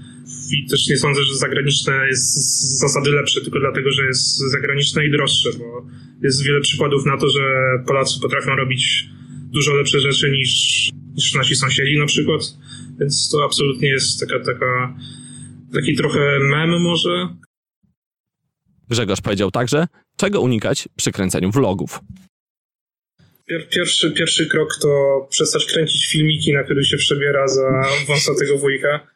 I 0.51 0.67
też 0.67 0.89
nie 0.89 0.97
sądzę, 0.97 1.25
że 1.25 1.37
zagraniczne 1.37 2.07
jest 2.09 2.35
z 2.35 2.79
zasady 2.79 3.11
lepsze, 3.11 3.41
tylko 3.41 3.59
dlatego, 3.61 3.91
że 3.93 4.05
jest 4.07 4.39
zagraniczne 4.39 5.07
i 5.07 5.11
droższe, 5.11 5.51
bo 5.59 5.87
jest 6.23 6.45
wiele 6.45 6.61
przykładów 6.61 7.07
na 7.07 7.17
to, 7.17 7.29
że 7.29 7.41
Polacy 7.87 8.21
potrafią 8.21 8.57
robić 8.57 9.09
dużo 9.53 9.75
lepsze 9.75 10.01
rzeczy 10.01 10.31
niż, 10.31 10.51
niż 11.15 11.35
nasi 11.35 11.57
sąsiedzi 11.57 11.99
na 11.99 12.07
przykład. 12.07 12.43
Więc 13.01 13.31
to 13.33 13.45
absolutnie 13.45 13.89
jest 13.89 14.21
taka, 14.21 14.45
taka, 14.45 14.99
taki 15.75 15.97
trochę 15.97 16.39
mem 16.41 16.83
może. 16.83 17.29
Grzegorz 18.89 19.21
powiedział 19.21 19.51
także, 19.51 19.87
czego 20.17 20.41
unikać 20.41 20.89
przy 20.97 21.13
kręceniu 21.13 21.51
vlogów. 21.51 22.01
Pier, 23.47 23.69
pierwszy, 23.69 24.13
pierwszy 24.13 24.47
krok 24.47 24.79
to 24.83 24.89
przestać 25.31 25.67
kręcić 25.67 26.07
filmiki, 26.07 26.53
na 26.53 26.63
których 26.63 26.87
się 26.87 26.97
przebiera 26.97 27.49
za 27.49 27.85
wąsatego 28.07 28.59
wujka. 28.59 29.07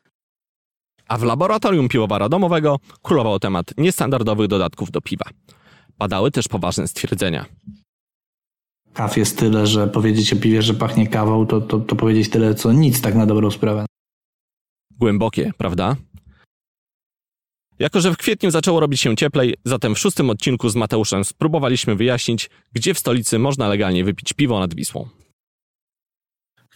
A 1.12 1.18
w 1.18 1.22
laboratorium 1.22 1.88
piwowara 1.88 2.28
domowego 2.28 2.78
królował 3.02 3.38
temat 3.38 3.66
niestandardowych 3.78 4.48
dodatków 4.48 4.90
do 4.90 5.00
piwa. 5.00 5.24
Padały 5.98 6.30
też 6.30 6.48
poważne 6.48 6.88
stwierdzenia. 6.88 7.46
Kaw 8.92 9.16
jest 9.16 9.38
tyle, 9.38 9.66
że 9.66 9.88
powiedzieć 9.88 10.32
o 10.32 10.36
piwie, 10.36 10.62
że 10.62 10.74
pachnie 10.74 11.06
kawą, 11.08 11.46
to, 11.46 11.60
to, 11.60 11.80
to 11.80 11.96
powiedzieć 11.96 12.28
tyle, 12.28 12.54
co 12.54 12.72
nic 12.72 13.00
tak 13.00 13.14
na 13.14 13.26
dobrą 13.26 13.50
sprawę. 13.50 13.86
Głębokie, 14.98 15.52
prawda? 15.58 15.96
Jako, 17.78 18.00
że 18.00 18.12
w 18.12 18.16
kwietniu 18.16 18.50
zaczęło 18.50 18.80
robić 18.80 19.00
się 19.00 19.16
cieplej, 19.16 19.54
zatem 19.64 19.94
w 19.94 19.98
szóstym 19.98 20.30
odcinku 20.30 20.68
z 20.68 20.76
Mateuszem 20.76 21.24
spróbowaliśmy 21.24 21.96
wyjaśnić, 21.96 22.50
gdzie 22.72 22.94
w 22.94 22.98
stolicy 22.98 23.38
można 23.38 23.68
legalnie 23.68 24.04
wypić 24.04 24.32
piwo 24.32 24.60
nad 24.60 24.74
Wisłą. 24.74 25.08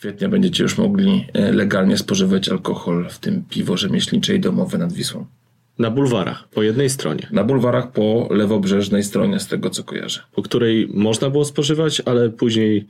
Kwietnia 0.07 0.29
będziecie 0.29 0.63
już 0.63 0.79
mogli 0.79 1.27
e, 1.33 1.53
legalnie 1.53 1.97
spożywać 1.97 2.49
alkohol, 2.49 3.07
w 3.11 3.19
tym 3.19 3.43
piwo 3.51 3.77
rzemieślnicze 3.77 4.35
i 4.35 4.41
domowe 4.41 4.79
nad 4.79 4.93
Wisłą. 4.93 5.27
Na 5.79 5.91
bulwarach, 5.91 6.49
po 6.49 6.63
jednej 6.63 6.91
stronie, 6.91 7.27
Na 7.31 7.45
bulwarach 7.45 7.93
po 7.93 8.29
lewobrzeżnej 8.31 9.03
stronie, 9.03 9.41
z 9.41 9.47
tego 9.47 9.71
co 9.71 9.85
kojarzę. 9.85 10.21
po 10.35 10.43
której 10.43 10.89
można 10.95 11.31
było 11.31 11.45
spożywać, 11.45 12.03
ale 12.05 12.31
później 12.31 12.87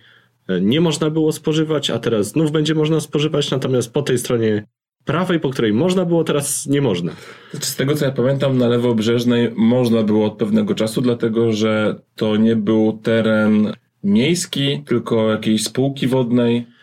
e, 0.48 0.60
nie 0.60 0.80
można 0.80 1.10
było 1.10 1.32
spożywać, 1.32 1.90
a 1.90 1.98
teraz 1.98 2.28
znów 2.28 2.52
będzie 2.52 2.74
można 2.74 3.00
spożywać, 3.00 3.50
natomiast 3.50 3.92
po 3.92 4.02
tej 4.02 4.18
stronie 4.18 4.64
prawej, 5.04 5.40
po 5.40 5.50
której 5.50 5.72
można 5.72 6.04
było, 6.04 6.24
teraz 6.24 6.66
nie 6.66 6.82
można. 6.82 7.12
Znaczy, 7.50 7.66
z 7.66 7.76
tego 7.76 7.94
co 7.94 8.04
ja 8.04 8.10
pamiętam, 8.10 8.58
na 8.58 8.68
lewobrzeżnej 8.68 9.50
można 9.56 10.02
było 10.02 10.26
od 10.26 10.34
pewnego 10.34 10.74
czasu, 10.74 11.00
dlatego 11.00 11.52
że 11.52 12.00
to 12.16 12.36
nie 12.36 12.56
był 12.56 12.98
teren 13.02 13.72
miejski, 14.04 14.82
tylko 14.86 15.30
jakiejś 15.30 15.64
spółki 15.64 16.06
wodnej. 16.06 16.75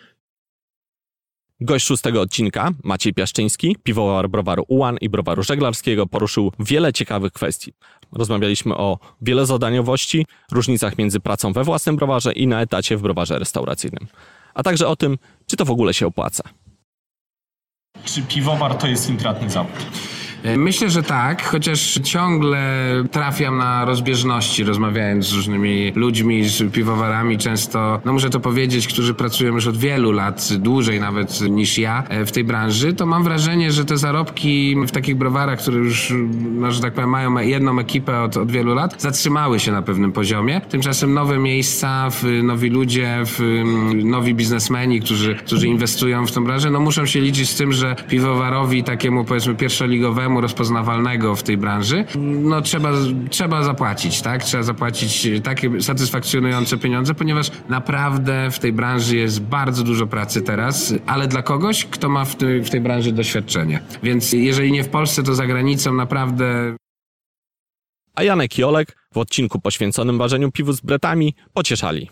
Gość 1.63 1.85
szóstego 1.85 2.21
odcinka, 2.21 2.71
Maciej 2.83 3.13
Piaszczyński, 3.13 3.77
piwowar 3.83 4.29
browaru 4.29 4.65
Ułan 4.67 4.97
i 5.01 5.09
browaru 5.09 5.43
żeglarskiego, 5.43 6.07
poruszył 6.07 6.51
wiele 6.59 6.93
ciekawych 6.93 7.31
kwestii. 7.33 7.73
Rozmawialiśmy 8.11 8.77
o 8.77 8.99
wielozadaniowości, 9.21 10.25
różnicach 10.51 10.97
między 10.97 11.19
pracą 11.19 11.53
we 11.53 11.63
własnym 11.63 11.95
browarze 11.95 12.33
i 12.33 12.47
na 12.47 12.61
etacie 12.61 12.97
w 12.97 13.01
browarze 13.01 13.39
restauracyjnym. 13.39 14.07
A 14.53 14.63
także 14.63 14.87
o 14.87 14.95
tym, 14.95 15.17
czy 15.47 15.57
to 15.57 15.65
w 15.65 15.71
ogóle 15.71 15.93
się 15.93 16.07
opłaca. 16.07 16.43
Czy 18.05 18.21
piwowar 18.21 18.75
to 18.75 18.87
jest 18.87 19.09
intratny 19.09 19.49
zawód? 19.49 19.75
Myślę, 20.57 20.89
że 20.89 21.03
tak, 21.03 21.43
chociaż 21.47 21.99
ciągle 22.03 22.83
trafiam 23.11 23.57
na 23.57 23.85
rozbieżności, 23.85 24.63
rozmawiając 24.63 25.25
z 25.25 25.33
różnymi 25.33 25.91
ludźmi, 25.95 26.43
z 26.49 26.73
piwowarami, 26.73 27.37
często, 27.37 28.01
no 28.05 28.13
muszę 28.13 28.29
to 28.29 28.39
powiedzieć, 28.39 28.87
którzy 28.87 29.13
pracują 29.13 29.53
już 29.53 29.67
od 29.67 29.77
wielu 29.77 30.11
lat, 30.11 30.49
dłużej 30.53 30.99
nawet 30.99 31.41
niż 31.41 31.77
ja 31.77 32.03
e, 32.09 32.25
w 32.25 32.31
tej 32.31 32.43
branży, 32.43 32.93
to 32.93 33.05
mam 33.05 33.23
wrażenie, 33.23 33.71
że 33.71 33.85
te 33.85 33.97
zarobki 33.97 34.75
w 34.87 34.91
takich 34.91 35.15
browarach, 35.15 35.59
które 35.59 35.77
już, 35.77 36.13
no, 36.33 36.71
że 36.71 36.81
tak 36.81 36.93
powiem, 36.93 37.09
mają 37.09 37.37
jedną 37.37 37.79
ekipę 37.79 38.21
od, 38.21 38.37
od 38.37 38.51
wielu 38.51 38.73
lat, 38.73 39.01
zatrzymały 39.01 39.59
się 39.59 39.71
na 39.71 39.81
pewnym 39.81 40.11
poziomie. 40.11 40.61
Tymczasem 40.69 41.13
nowe 41.13 41.39
miejsca, 41.39 42.09
nowi 42.43 42.69
ludzie, 42.69 43.23
nowi 44.03 44.35
biznesmeni, 44.35 45.01
którzy, 45.01 45.35
którzy 45.35 45.67
inwestują 45.67 46.25
w 46.25 46.31
tą 46.31 46.43
branżę, 46.43 46.69
no 46.69 46.79
muszą 46.79 47.05
się 47.05 47.21
liczyć 47.21 47.49
z 47.49 47.55
tym, 47.55 47.73
że 47.73 47.95
piwowarowi 48.09 48.83
takiemu 48.83 49.25
powiedzmy 49.25 49.55
pierwszoligowemu, 49.55 50.32
rozpoznawalnego 50.41 51.35
w 51.35 51.43
tej 51.43 51.57
branży, 51.57 52.05
no 52.19 52.61
trzeba, 52.61 52.91
trzeba 53.29 53.63
zapłacić, 53.63 54.21
tak? 54.21 54.43
Trzeba 54.43 54.63
zapłacić 54.63 55.27
takie 55.43 55.81
satysfakcjonujące 55.81 56.77
pieniądze, 56.77 57.13
ponieważ 57.13 57.51
naprawdę 57.69 58.51
w 58.51 58.59
tej 58.59 58.73
branży 58.73 59.17
jest 59.17 59.41
bardzo 59.41 59.83
dużo 59.83 60.07
pracy 60.07 60.41
teraz, 60.41 60.93
ale 61.05 61.27
dla 61.27 61.41
kogoś, 61.41 61.85
kto 61.85 62.09
ma 62.09 62.25
w 62.25 62.35
tej, 62.35 62.63
w 62.63 62.69
tej 62.69 62.81
branży 62.81 63.11
doświadczenie. 63.11 63.79
Więc 64.03 64.33
jeżeli 64.33 64.71
nie 64.71 64.83
w 64.83 64.89
Polsce, 64.89 65.23
to 65.23 65.35
za 65.35 65.47
granicą 65.47 65.93
naprawdę 65.93 66.75
A 68.15 68.23
Janek 68.23 68.59
i 68.59 68.63
Olek 68.63 68.97
w 69.13 69.17
odcinku 69.17 69.59
poświęconym 69.59 70.17
ważeniu 70.17 70.51
piwu 70.51 70.73
z 70.73 70.81
bretami 70.81 71.35
pocieszali. 71.53 72.09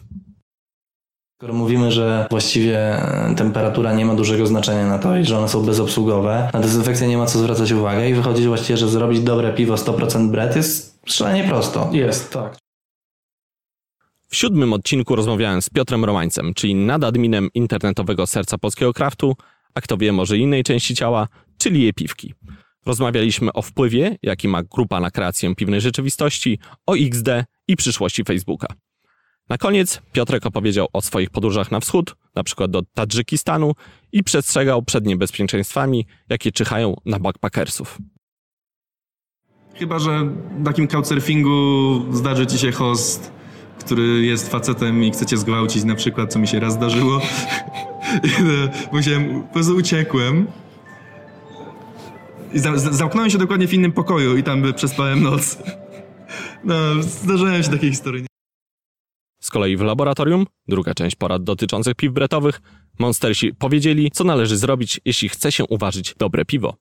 Skoro 1.41 1.53
mówimy, 1.53 1.91
że 1.91 2.27
właściwie 2.29 2.77
e, 2.77 3.35
temperatura 3.35 3.93
nie 3.93 4.05
ma 4.05 4.15
dużego 4.15 4.47
znaczenia 4.47 4.87
na 4.87 4.99
to 4.99 5.17
i 5.17 5.25
że 5.25 5.37
one 5.37 5.49
są 5.49 5.65
bezobsługowe, 5.65 6.49
na 6.53 6.59
dezynfekcję 6.59 7.07
nie 7.07 7.17
ma 7.17 7.25
co 7.25 7.39
zwracać 7.39 7.71
uwagę 7.71 8.09
i 8.09 8.13
wychodzi 8.13 8.47
właściwie, 8.47 8.77
że 8.77 8.89
zrobić 8.89 9.19
dobre 9.19 9.53
piwo 9.53 9.75
100% 9.75 10.31
bret 10.31 10.55
jest 10.55 10.99
szalenie 11.05 11.43
prosto. 11.43 11.89
Jest, 11.91 12.33
tak. 12.33 12.57
W 14.27 14.35
siódmym 14.35 14.73
odcinku 14.73 15.15
rozmawiałem 15.15 15.61
z 15.61 15.69
Piotrem 15.69 16.05
Romańcem, 16.05 16.53
czyli 16.53 16.75
nadadminem 16.75 17.49
internetowego 17.53 18.27
serca 18.27 18.57
polskiego 18.57 18.93
kraftu, 18.93 19.35
a 19.73 19.81
kto 19.81 19.97
wie, 19.97 20.11
może 20.11 20.37
innej 20.37 20.63
części 20.63 20.95
ciała, 20.95 21.27
czyli 21.57 21.81
jej 21.81 21.93
piwki. 21.93 22.33
Rozmawialiśmy 22.85 23.53
o 23.53 23.61
wpływie, 23.61 24.17
jaki 24.23 24.47
ma 24.47 24.63
grupa 24.63 24.99
na 24.99 25.11
kreację 25.11 25.55
piwnej 25.55 25.81
rzeczywistości, 25.81 26.59
o 26.87 26.95
XD 26.95 27.29
i 27.67 27.75
przyszłości 27.75 28.23
Facebooka. 28.23 28.67
Na 29.51 29.57
koniec 29.57 30.01
Piotrek 30.11 30.45
opowiedział 30.45 30.87
o 30.93 31.01
swoich 31.01 31.29
podróżach 31.29 31.71
na 31.71 31.79
wschód, 31.79 32.15
na 32.35 32.43
przykład 32.43 32.71
do 32.71 32.81
Tadżykistanu 32.93 33.73
i 34.11 34.23
przestrzegał 34.23 34.83
przed 34.83 35.05
niebezpieczeństwami, 35.05 36.05
jakie 36.29 36.51
czyhają 36.51 36.95
na 37.05 37.19
backpackersów. 37.19 37.97
Chyba, 39.75 39.99
że 39.99 40.29
w 40.59 40.65
takim 40.65 40.87
couchsurfingu 40.87 41.51
zdarzy 42.11 42.47
ci 42.47 42.57
się 42.57 42.71
host, 42.71 43.31
który 43.79 44.25
jest 44.25 44.49
facetem 44.49 45.03
i 45.03 45.11
chce 45.11 45.25
cię 45.25 45.37
zgwałcić 45.37 45.83
na 45.83 45.95
przykład, 45.95 46.33
co 46.33 46.39
mi 46.39 46.47
się 46.47 46.59
raz 46.59 46.73
zdarzyło. 46.73 47.21
Musiałem, 48.93 49.43
po 49.43 49.53
prostu 49.53 49.75
uciekłem. 49.75 50.47
I 52.53 52.59
za, 52.59 52.77
zamknąłem 52.77 53.29
się 53.29 53.37
dokładnie 53.37 53.67
w 53.67 53.73
innym 53.73 53.91
pokoju 53.91 54.37
i 54.37 54.43
tam 54.43 54.61
by 54.61 54.73
przespałem 54.73 55.23
noc. 55.23 55.57
No, 56.63 56.75
zdarzają 57.01 57.63
się 57.63 57.69
takie 57.69 57.89
historie. 57.89 58.30
Z 59.51 59.53
kolei 59.53 59.77
w 59.77 59.81
laboratorium, 59.81 60.45
druga 60.67 60.93
część 60.93 61.15
porad 61.15 61.43
dotyczących 61.43 61.95
piw 61.95 62.13
bretowych, 62.13 62.61
monstersi 62.99 63.53
powiedzieli, 63.53 64.11
co 64.11 64.23
należy 64.23 64.57
zrobić, 64.57 65.01
jeśli 65.05 65.29
chce 65.29 65.51
się 65.51 65.65
uważać 65.65 66.15
dobre 66.17 66.45
piwo. 66.45 66.75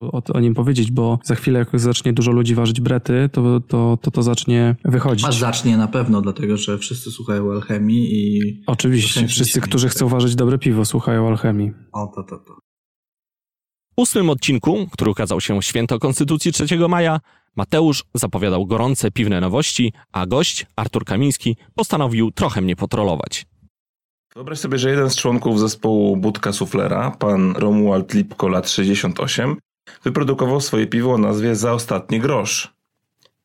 O, 0.00 0.22
o 0.34 0.40
nim 0.40 0.54
powiedzieć, 0.54 0.90
bo 0.90 1.18
za 1.24 1.34
chwilę 1.34 1.58
jak 1.58 1.80
zacznie 1.80 2.12
dużo 2.12 2.32
ludzi 2.32 2.54
ważyć 2.54 2.80
brety, 2.80 3.28
to 3.32 3.60
to, 3.60 3.98
to, 4.02 4.10
to 4.10 4.22
zacznie 4.22 4.76
wychodzić. 4.84 5.26
A 5.26 5.32
zacznie 5.32 5.76
na 5.76 5.88
pewno, 5.88 6.20
dlatego 6.20 6.56
że 6.56 6.78
wszyscy 6.78 7.10
słuchają 7.10 7.52
alchemii 7.52 8.08
i... 8.12 8.40
Oczywiście, 8.66 9.28
wszyscy, 9.28 9.60
którzy 9.60 9.88
chcą 9.88 10.08
ważyć 10.08 10.34
dobre 10.34 10.58
piwo, 10.58 10.84
słuchają 10.84 11.28
alchemii. 11.28 11.72
O, 11.92 12.12
to, 12.16 12.22
to, 12.22 12.36
to. 12.38 12.54
W 13.96 14.02
ósmym 14.02 14.30
odcinku, 14.30 14.86
który 14.92 15.10
ukazał 15.10 15.40
się 15.40 15.62
święto 15.62 15.98
Konstytucji 15.98 16.52
3 16.52 16.88
maja, 16.88 17.20
Mateusz 17.56 18.04
zapowiadał 18.14 18.66
gorące 18.66 19.10
piwne 19.10 19.40
nowości, 19.40 19.92
a 20.12 20.26
gość, 20.26 20.66
Artur 20.76 21.04
Kamiński, 21.04 21.56
postanowił 21.74 22.30
trochę 22.30 22.60
mnie 22.60 22.76
potrolować. 22.76 23.46
Wyobraź 24.34 24.58
sobie, 24.58 24.78
że 24.78 24.90
jeden 24.90 25.10
z 25.10 25.16
członków 25.16 25.60
zespołu 25.60 26.16
Budka 26.16 26.52
Suflera, 26.52 27.10
pan 27.10 27.52
Romuald 27.56 28.14
Lipko, 28.14 28.48
lat 28.48 28.70
68, 28.70 29.56
wyprodukował 30.04 30.60
swoje 30.60 30.86
piwo 30.86 31.12
o 31.12 31.18
nazwie 31.18 31.54
Za 31.56 31.72
ostatni 31.72 32.20
grosz. 32.20 32.72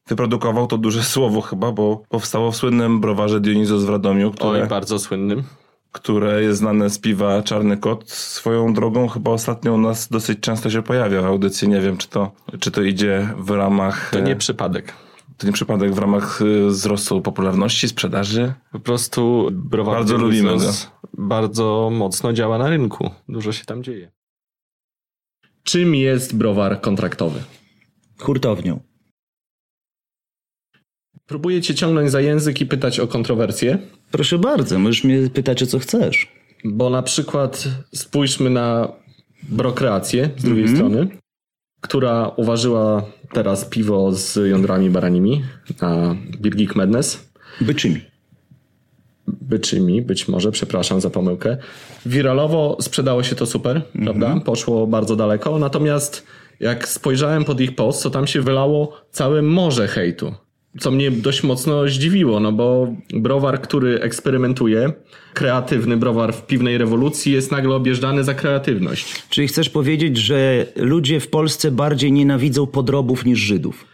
Wyprodukował 0.08 0.68
to 0.68 0.78
duże 0.78 1.04
słowo 1.04 1.42
chyba, 1.42 1.72
bo 1.72 2.04
powstało 2.10 2.52
w 2.52 2.56
słynnym 2.56 3.02
browarze 3.02 3.42
Dionizos 3.42 3.84
w 3.84 3.90
Radomiu, 3.90 4.32
które, 4.32 4.62
Oj, 4.62 4.68
bardzo 4.68 5.00
słynnym. 5.00 5.44
Które 5.96 6.44
jest 6.44 6.60
znane 6.60 6.90
z 6.90 7.00
piwa 7.00 7.44
Czarny 7.44 7.78
Kot. 7.78 8.10
Swoją 8.10 8.74
drogą 8.74 9.08
chyba 9.08 9.32
ostatnio 9.32 9.74
u 9.74 9.78
nas 9.78 10.10
dosyć 10.10 10.40
często 10.40 10.70
się 10.70 10.82
pojawia 10.82 11.22
w 11.22 11.26
audycji. 11.26 11.70
Nie 11.70 11.82
wiem, 11.82 11.98
czy 11.98 12.08
to, 12.08 12.32
czy 12.60 12.72
to 12.72 12.82
idzie 12.82 13.30
w 13.38 13.50
ramach... 13.50 14.10
To 14.12 14.20
nie 14.20 14.32
e, 14.32 14.36
przypadek. 14.36 14.94
To 15.38 15.48
nie 15.48 15.54
przypadek 15.54 15.94
w 15.94 15.98
ramach 15.98 16.42
e, 16.42 16.68
wzrostu 16.68 17.22
popularności, 17.22 17.88
sprzedaży. 17.88 18.54
Po 18.72 18.80
prostu 18.80 19.50
browar 19.52 19.96
Bardzo 19.96 20.18
lubimy 20.18 20.58
go. 20.58 20.72
Bardzo 21.14 21.90
mocno 21.94 22.34
działa 22.34 22.58
na 22.58 22.70
rynku. 22.70 23.10
Dużo 23.30 23.52
się 23.52 23.66
tam 23.66 23.84
dzieje. 23.84 24.12
Czym 25.64 25.96
jest 25.96 26.36
browar 26.36 26.82
kontraktowy? 26.82 27.44
Hurtownią. 28.18 28.80
Próbuję 31.26 31.62
cię 31.62 31.76
ciągnąć 31.76 32.12
za 32.12 32.22
język 32.22 32.62
i 32.62 32.66
pytać 32.66 33.00
o 33.00 33.08
kontrowersje. 33.08 33.78
Proszę 34.16 34.38
bardzo, 34.38 34.80
możesz 34.80 35.04
mnie 35.04 35.30
pytać 35.34 35.64
o 35.64 35.66
co 35.66 35.80
chcesz. 35.80 36.28
Bo 36.66 36.90
na 36.90 37.02
przykład 37.04 37.68
spójrzmy 37.96 38.50
na 38.50 38.88
Brokreację 39.50 40.30
z 40.38 40.44
drugiej 40.44 40.64
Mhm. 40.66 40.78
strony, 40.78 41.08
która 41.82 42.28
uważyła 42.28 43.06
teraz 43.34 43.66
piwo 43.66 44.12
z 44.12 44.36
jądrami 44.50 44.90
baranimi 44.90 45.44
na 45.82 46.16
Beer 46.40 46.56
Geek 46.56 46.76
Madness. 46.76 47.30
Byczymi. 47.62 48.02
Byczymi, 49.28 50.02
być 50.02 50.28
może, 50.28 50.52
przepraszam 50.52 51.02
za 51.02 51.10
pomyłkę. 51.10 51.58
Wiralowo 52.06 52.78
sprzedało 52.82 53.24
się 53.24 53.36
to 53.36 53.46
super, 53.46 53.82
Mhm. 53.96 54.04
prawda? 54.06 54.42
Poszło 54.46 54.88
bardzo 54.88 55.16
daleko, 55.16 55.60
natomiast 55.60 56.26
jak 56.60 56.88
spojrzałem 56.88 57.46
pod 57.46 57.62
ich 57.62 57.76
post, 57.76 58.04
to 58.04 58.10
tam 58.10 58.28
się 58.28 58.42
wylało 58.42 59.02
całe 59.12 59.42
morze 59.42 59.88
hejtu. 59.88 60.34
Co 60.80 60.92
mnie 60.92 61.12
dość 61.12 61.44
mocno 61.44 61.88
zdziwiło, 61.88 62.40
no 62.40 62.52
bo 62.52 62.94
browar, 63.14 63.62
który 63.62 64.00
eksperymentuje, 64.02 64.94
kreatywny 65.34 65.98
browar 65.98 66.34
w 66.34 66.46
piwnej 66.46 66.78
rewolucji 66.78 67.34
jest 67.34 67.52
nagle 67.52 67.76
objeżdżany 67.76 68.24
za 68.24 68.34
kreatywność. 68.34 69.24
Czyli 69.30 69.48
chcesz 69.48 69.70
powiedzieć, 69.70 70.18
że 70.18 70.66
ludzie 70.76 71.20
w 71.20 71.28
Polsce 71.28 71.72
bardziej 71.72 72.12
nienawidzą 72.12 72.68
podrobów 72.68 73.26
niż 73.26 73.40
Żydów? 73.40 73.86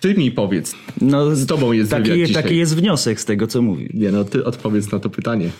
Ty 0.00 0.14
mi 0.14 0.30
powiedz. 0.30 0.74
No, 1.00 1.36
z 1.36 1.46
tobą 1.46 1.72
jest 1.72 1.90
taki, 1.90 2.10
wywiad 2.10 2.28
dzisiaj. 2.28 2.42
taki 2.42 2.56
jest 2.56 2.76
wniosek 2.76 3.20
z 3.20 3.24
tego, 3.24 3.46
co 3.46 3.62
mówi. 3.62 3.90
Nie, 3.94 4.12
no 4.12 4.24
ty 4.24 4.44
odpowiedz 4.44 4.92
na 4.92 4.98
to 4.98 5.10
pytanie. 5.10 5.50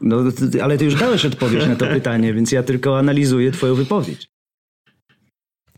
No, 0.00 0.24
ale 0.62 0.78
ty 0.78 0.84
już 0.84 0.94
dałeś 0.94 1.24
odpowiedź 1.24 1.66
na 1.66 1.76
to 1.76 1.86
pytanie, 1.96 2.34
więc 2.34 2.52
ja 2.52 2.62
tylko 2.62 2.98
analizuję 2.98 3.52
twoją 3.52 3.74
wypowiedź. 3.74 4.37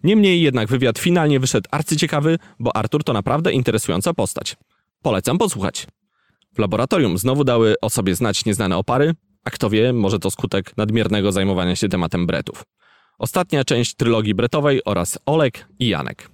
Niemniej 0.04 0.42
jednak 0.42 0.68
wywiad 0.68 0.98
finalnie 0.98 1.40
wyszedł 1.40 1.68
arcyciekawy, 1.70 2.38
bo 2.58 2.76
Artur 2.76 3.04
to 3.04 3.12
naprawdę 3.12 3.52
interesująca 3.52 4.14
postać. 4.14 4.56
Polecam 5.02 5.38
posłuchać. 5.38 5.86
W 6.54 6.58
laboratorium 6.58 7.18
znowu 7.18 7.44
dały 7.44 7.74
o 7.80 7.90
sobie 7.90 8.14
znać 8.14 8.44
nieznane 8.44 8.76
opary, 8.76 9.14
a 9.44 9.50
kto 9.50 9.70
wie, 9.70 9.92
może 9.92 10.18
to 10.18 10.30
skutek 10.30 10.76
nadmiernego 10.76 11.32
zajmowania 11.32 11.76
się 11.76 11.88
tematem 11.88 12.26
bretów. 12.26 12.62
Ostatnia 13.18 13.64
część 13.64 13.94
trylogii 13.94 14.34
bretowej 14.34 14.80
oraz 14.84 15.18
Olek 15.26 15.66
i 15.78 15.88
Janek. 15.88 16.30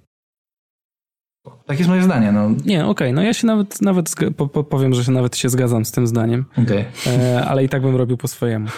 Tak 1.65 1.77
jest 1.77 1.89
moje 1.89 2.03
zdanie. 2.03 2.31
No. 2.31 2.49
Nie, 2.65 2.85
okej, 2.85 3.13
no 3.13 3.21
ja 3.21 3.33
się 3.33 3.47
nawet, 3.47 3.81
nawet 3.81 4.15
po, 4.37 4.47
po, 4.47 4.63
powiem, 4.63 4.93
że 4.93 5.03
się 5.03 5.11
nawet 5.11 5.37
się 5.37 5.49
zgadzam 5.49 5.85
z 5.85 5.91
tym 5.91 6.07
zdaniem. 6.07 6.45
Okej. 6.63 6.85
E, 7.07 7.45
ale 7.47 7.63
i 7.63 7.69
tak 7.69 7.81
bym 7.81 7.95
robił 7.95 8.17
po 8.17 8.27
swojemu. 8.27 8.67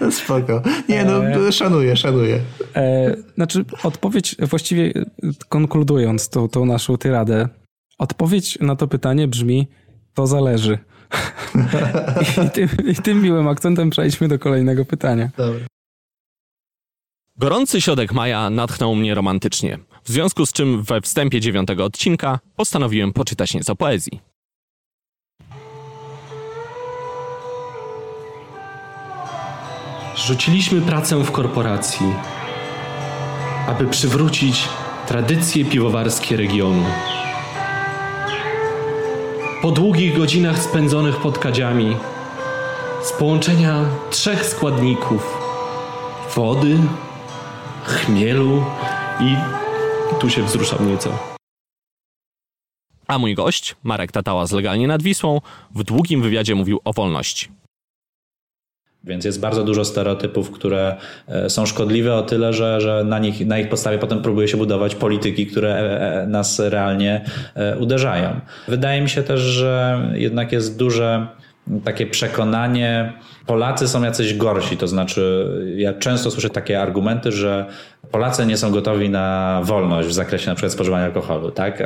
No 0.00 0.12
spoko. 0.12 0.62
Nie 0.88 1.04
no, 1.04 1.28
E, 1.48 1.52
szanuję, 1.52 1.96
szanuję. 1.96 2.40
E, 2.76 3.16
znaczy, 3.34 3.64
odpowiedź, 3.82 4.36
właściwie 4.40 4.92
konkludując 5.48 6.28
tą, 6.28 6.48
tą 6.48 6.66
naszą 6.66 6.96
tyradę, 6.96 7.48
odpowiedź 7.98 8.58
na 8.60 8.76
to 8.76 8.88
pytanie 8.88 9.28
brzmi, 9.28 9.68
to 10.14 10.26
zależy. 10.26 10.78
I, 12.46 12.50
tym, 12.50 12.68
I 12.86 12.94
tym 12.94 13.22
miłym 13.22 13.48
akcentem 13.48 13.90
przejdźmy 13.90 14.28
do 14.28 14.38
kolejnego 14.38 14.84
pytania. 14.84 15.30
Dobra. 15.36 15.60
Gorący 17.36 17.80
środek 17.80 18.12
maja 18.12 18.50
natchnął 18.50 18.94
mnie 18.94 19.14
romantycznie, 19.14 19.78
w 20.08 20.10
związku 20.10 20.46
z 20.46 20.52
czym 20.52 20.82
we 20.82 21.00
wstępie 21.00 21.40
dziewiątego 21.40 21.84
odcinka 21.84 22.38
postanowiłem 22.56 23.12
poczytać 23.12 23.54
nieco 23.54 23.76
poezji. 23.76 24.20
Rzuciliśmy 30.16 30.80
pracę 30.80 31.24
w 31.24 31.32
korporacji, 31.32 32.06
aby 33.66 33.86
przywrócić 33.86 34.68
tradycje 35.06 35.64
piwowarskie 35.64 36.36
regionu. 36.36 36.84
Po 39.62 39.70
długich 39.70 40.16
godzinach 40.16 40.62
spędzonych 40.62 41.16
pod 41.16 41.38
kadziami, 41.38 41.96
z 43.02 43.12
połączenia 43.12 43.84
trzech 44.10 44.46
składników 44.46 45.38
wody, 46.34 46.78
chmielu 47.84 48.64
i 49.20 49.36
tu 50.20 50.30
się 50.30 50.42
wzruszam 50.42 50.90
nieco. 50.90 51.38
A 53.06 53.18
mój 53.18 53.34
gość, 53.34 53.76
Marek 53.82 54.12
Tatała 54.12 54.46
z 54.46 54.52
Legalnie 54.52 54.88
nad 54.88 55.02
Wisłą, 55.02 55.40
w 55.74 55.84
długim 55.84 56.22
wywiadzie 56.22 56.54
mówił 56.54 56.80
o 56.84 56.92
wolności. 56.92 57.48
Więc 59.04 59.24
jest 59.24 59.40
bardzo 59.40 59.64
dużo 59.64 59.84
stereotypów, 59.84 60.50
które 60.50 60.96
e, 61.28 61.50
są 61.50 61.66
szkodliwe 61.66 62.14
o 62.14 62.22
tyle, 62.22 62.52
że, 62.52 62.80
że 62.80 63.04
na, 63.04 63.18
nich, 63.18 63.46
na 63.46 63.58
ich 63.58 63.68
podstawie 63.68 63.98
potem 63.98 64.22
próbuje 64.22 64.48
się 64.48 64.56
budować 64.56 64.94
polityki, 64.94 65.46
które 65.46 65.74
e, 65.74 66.22
e, 66.22 66.26
nas 66.26 66.58
realnie 66.58 67.24
uderzają. 67.80 68.40
Wydaje 68.68 69.02
mi 69.02 69.08
się 69.08 69.22
też, 69.22 69.40
że 69.40 70.02
jednak 70.14 70.52
jest 70.52 70.78
duże 70.78 71.26
takie 71.84 72.06
przekonanie, 72.06 73.12
Polacy 73.48 73.88
są 73.88 74.02
jacyś 74.04 74.34
gorsi, 74.34 74.76
to 74.76 74.88
znaczy 74.88 75.48
ja 75.76 75.94
często 75.94 76.30
słyszę 76.30 76.50
takie 76.50 76.80
argumenty, 76.82 77.32
że 77.32 77.66
Polacy 78.10 78.46
nie 78.46 78.56
są 78.56 78.70
gotowi 78.72 79.10
na 79.10 79.60
wolność 79.64 80.08
w 80.08 80.12
zakresie 80.12 80.48
na 80.50 80.54
przykład 80.54 80.72
spożywania 80.72 81.04
alkoholu, 81.04 81.50
tak? 81.50 81.80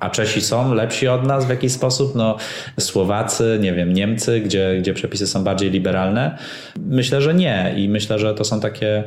A- 0.00 0.10
Czesi 0.10 0.40
są 0.40 0.74
lepsi 0.74 1.08
od 1.08 1.26
nas 1.26 1.46
w 1.46 1.48
jakiś 1.48 1.72
sposób? 1.72 2.14
No, 2.14 2.36
Słowacy, 2.80 3.58
nie 3.60 3.72
wiem, 3.72 3.92
Niemcy, 3.92 4.40
gdzie, 4.40 4.76
gdzie 4.80 4.94
przepisy 4.94 5.26
są 5.26 5.44
bardziej 5.44 5.70
liberalne? 5.70 6.38
Myślę, 6.78 7.22
że 7.22 7.34
nie 7.34 7.74
i 7.76 7.88
myślę, 7.88 8.18
że 8.18 8.34
to 8.34 8.44
są 8.44 8.60
takie, 8.60 9.04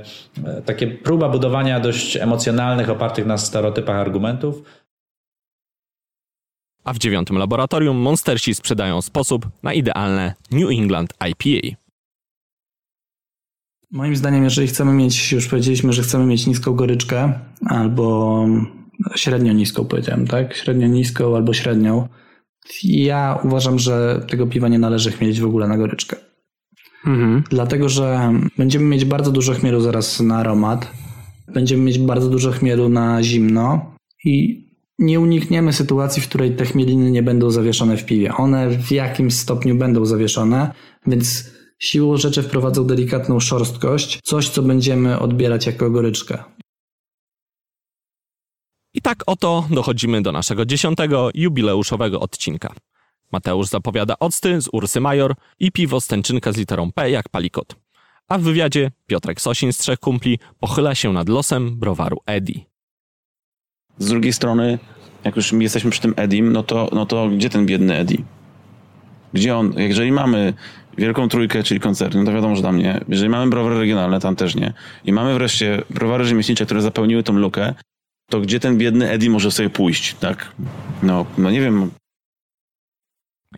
takie 0.65 0.88
próba 0.88 1.30
budowania 1.30 1.80
dość 1.80 2.17
emocjonalnych, 2.17 2.89
opartych 2.89 3.26
na 3.26 3.38
stereotypach 3.38 3.95
argumentów, 3.95 4.63
A 6.84 6.93
w 6.93 6.98
dziewiątym 6.98 7.38
laboratorium 7.38 7.98
monstersi 7.98 8.56
sprzedają 8.56 9.02
sposób 9.02 9.48
na 9.63 9.74
idealne 9.74 10.34
New 10.52 10.69
England 10.69 11.13
IPA. 11.30 11.78
Moim 13.91 14.15
zdaniem, 14.15 14.43
jeżeli 14.43 14.67
chcemy 14.67 14.93
mieć, 14.93 15.32
już 15.32 15.47
powiedzieliśmy, 15.47 15.93
że 15.93 16.02
chcemy 16.04 16.25
mieć 16.25 16.47
niską 16.47 16.73
goryczkę, 16.73 17.34
albo 17.65 18.45
średnio 19.15 19.54
niską 19.54 19.86
powiedziałem, 19.86 20.28
tak? 20.28 20.56
Średnio 20.56 20.88
niską 20.88 21.36
albo 21.36 21.54
średnią. 21.54 22.08
Ja 22.84 23.39
uważam, 23.43 23.80
że 23.80 24.25
tego 24.30 24.47
piwa 24.47 24.67
nie 24.67 24.80
należy 24.80 25.12
chmielić 25.12 25.41
w 25.41 25.45
ogóle 25.45 25.67
na 25.67 25.78
goryczkę. 25.78 26.15
Mhm. 27.06 27.43
Dlatego, 27.49 27.89
że 27.89 28.34
będziemy 28.58 28.86
mieć 28.86 29.06
bardzo 29.06 29.32
dużo 29.32 29.54
chmielu 29.54 29.82
zaraz 29.82 30.19
na 30.19 30.38
aromat, 30.38 30.91
będziemy 31.54 31.84
mieć 31.84 31.99
bardzo 31.99 32.30
dużo 32.30 32.52
chmielu 32.52 32.89
na 32.89 33.23
zimno 33.23 33.95
i 34.25 34.65
nie 34.99 35.19
unikniemy 35.19 35.73
sytuacji, 35.73 36.21
w 36.21 36.28
której 36.28 36.56
te 36.56 36.65
chmieliny 36.65 37.12
nie 37.12 37.23
będą 37.23 37.52
zawieszone 37.52 37.97
w 37.97 38.06
piwie. 38.06 38.34
One 38.34 38.69
w 38.69 38.91
jakimś 38.91 39.34
stopniu 39.34 39.75
będą 39.75 40.06
zawieszone, 40.06 40.71
więc 41.08 41.52
siłą 41.80 42.18
rzeczy 42.18 42.44
wprowadzał 42.44 42.86
delikatną 42.86 43.39
szorstkość, 43.39 44.20
coś 44.24 44.50
co 44.50 44.62
będziemy 44.62 45.20
odbierać 45.20 45.65
jako 45.65 45.89
goryczkę. 45.89 46.44
I 48.94 49.02
tak 49.02 49.24
oto 49.26 49.68
dochodzimy 49.72 50.22
do 50.22 50.32
naszego 50.32 50.65
dziesiątego 50.65 51.30
jubileuszowego 51.34 52.20
odcinka. 52.20 52.74
Mateusz 53.32 53.68
zapowiada 53.68 54.15
octy 54.20 54.62
z 54.62 54.70
Ursy 54.72 55.02
Major 55.02 55.36
i 55.60 55.72
piwo 55.72 56.02
stęczynka 56.02 56.52
z 56.52 56.58
literą 56.58 56.92
P 56.92 57.10
jak 57.10 57.30
palikot. 57.30 57.76
A 58.28 58.38
w 58.38 58.42
wywiadzie 58.42 58.92
Piotrek 59.08 59.42
Sosin 59.42 59.74
z 59.74 59.78
Trzech 59.78 60.00
Kumpli 60.00 60.39
pochyla 60.60 60.96
się 60.96 61.13
nad 61.13 61.30
losem 61.30 61.80
browaru 61.80 62.18
Edi. 62.26 62.65
Z 63.98 64.08
drugiej 64.08 64.34
strony, 64.34 64.80
jak 65.24 65.36
już 65.36 65.52
jesteśmy 65.52 65.92
przy 65.92 66.02
tym 66.02 66.13
Edim, 66.18 66.54
no 66.54 66.63
to, 66.63 66.89
no 66.92 67.06
to 67.06 67.30
gdzie 67.30 67.50
ten 67.50 67.65
biedny 67.65 67.98
Edi? 67.98 68.24
Gdzie 69.34 69.58
on? 69.58 69.74
Jeżeli 69.78 70.12
mamy 70.12 70.54
wielką 70.97 71.30
trójkę, 71.30 71.63
czyli 71.63 71.80
koncerny, 71.80 72.19
no 72.19 72.25
to 72.25 72.34
wiadomo, 72.34 72.56
że 72.56 72.62
tam 72.62 72.78
nie. 72.78 73.02
Jeżeli 73.08 73.30
mamy 73.30 73.49
browary 73.49 73.80
regionalne, 73.80 74.19
tam 74.19 74.36
też 74.36 74.56
nie. 74.56 74.73
I 75.06 75.13
mamy 75.13 75.34
wreszcie 75.34 75.82
browary 75.89 76.25
rzemieślnicze, 76.25 76.65
które 76.65 76.82
zapełniły 76.82 77.23
tą 77.23 77.34
lukę, 77.34 77.73
to 78.30 78.41
gdzie 78.41 78.60
ten 78.60 78.78
biedny 78.78 79.10
Eddie 79.10 79.30
może 79.30 79.52
sobie 79.52 79.69
pójść, 79.69 80.13
tak? 80.13 80.52
No, 81.04 81.25
no 81.38 81.52
nie 81.52 81.62
wiem. 81.62 81.91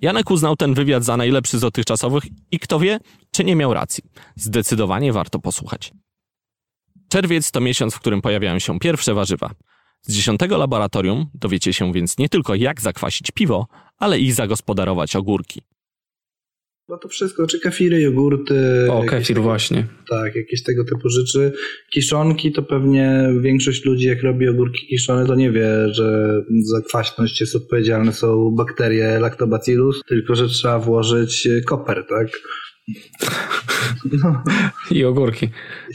Janek 0.01 0.31
uznał 0.31 0.55
ten 0.55 0.73
wywiad 0.73 1.03
za 1.03 1.17
najlepszy 1.17 1.57
z 1.57 1.61
dotychczasowych 1.61 2.23
i 2.51 2.59
kto 2.59 2.79
wie, 2.79 2.99
czy 3.31 3.43
nie 3.43 3.55
miał 3.55 3.73
racji. 3.73 4.03
Zdecydowanie 4.35 5.13
warto 5.13 5.39
posłuchać. 5.39 5.91
Czerwiec 7.09 7.51
to 7.51 7.61
miesiąc, 7.61 7.93
w 7.93 7.99
którym 7.99 8.21
pojawiają 8.21 8.59
się 8.59 8.79
pierwsze 8.79 9.13
warzywa. 9.13 9.51
Z 10.01 10.13
dziesiątego 10.13 10.57
laboratorium 10.57 11.25
dowiecie 11.33 11.73
się 11.73 11.93
więc 11.93 12.17
nie 12.17 12.29
tylko 12.29 12.55
jak 12.55 12.81
zakwasić 12.81 13.31
piwo, 13.31 13.67
ale 13.97 14.19
i 14.19 14.31
zagospodarować 14.31 15.15
ogórki. 15.15 15.61
No 16.91 16.97
to 16.97 17.07
wszystko, 17.07 17.47
czy 17.47 17.59
kefiry, 17.59 18.01
jogurty. 18.01 18.87
O, 18.89 19.03
kefir 19.03 19.41
właśnie. 19.41 19.87
Tak, 20.09 20.35
jakieś 20.35 20.63
tego 20.63 20.83
typu 20.83 21.09
rzeczy. 21.09 21.51
Kiszonki 21.93 22.51
to 22.51 22.63
pewnie 22.63 23.29
większość 23.41 23.85
ludzi 23.85 24.07
jak 24.07 24.23
robi 24.23 24.47
ogórki 24.47 24.87
kiszone 24.87 25.25
to 25.25 25.35
nie 25.35 25.51
wie, 25.51 25.93
że 25.93 26.33
za 26.63 26.81
kwaśność 26.81 27.41
jest 27.41 27.55
odpowiedzialne 27.55 28.13
są 28.13 28.55
bakterie 28.57 29.19
lactobacillus, 29.19 30.01
tylko 30.07 30.35
że 30.35 30.47
trzeba 30.47 30.79
włożyć 30.79 31.47
koper, 31.65 32.05
tak? 32.09 32.27
No. 34.23 34.43
I 34.97 35.03
ogórki. 35.03 35.49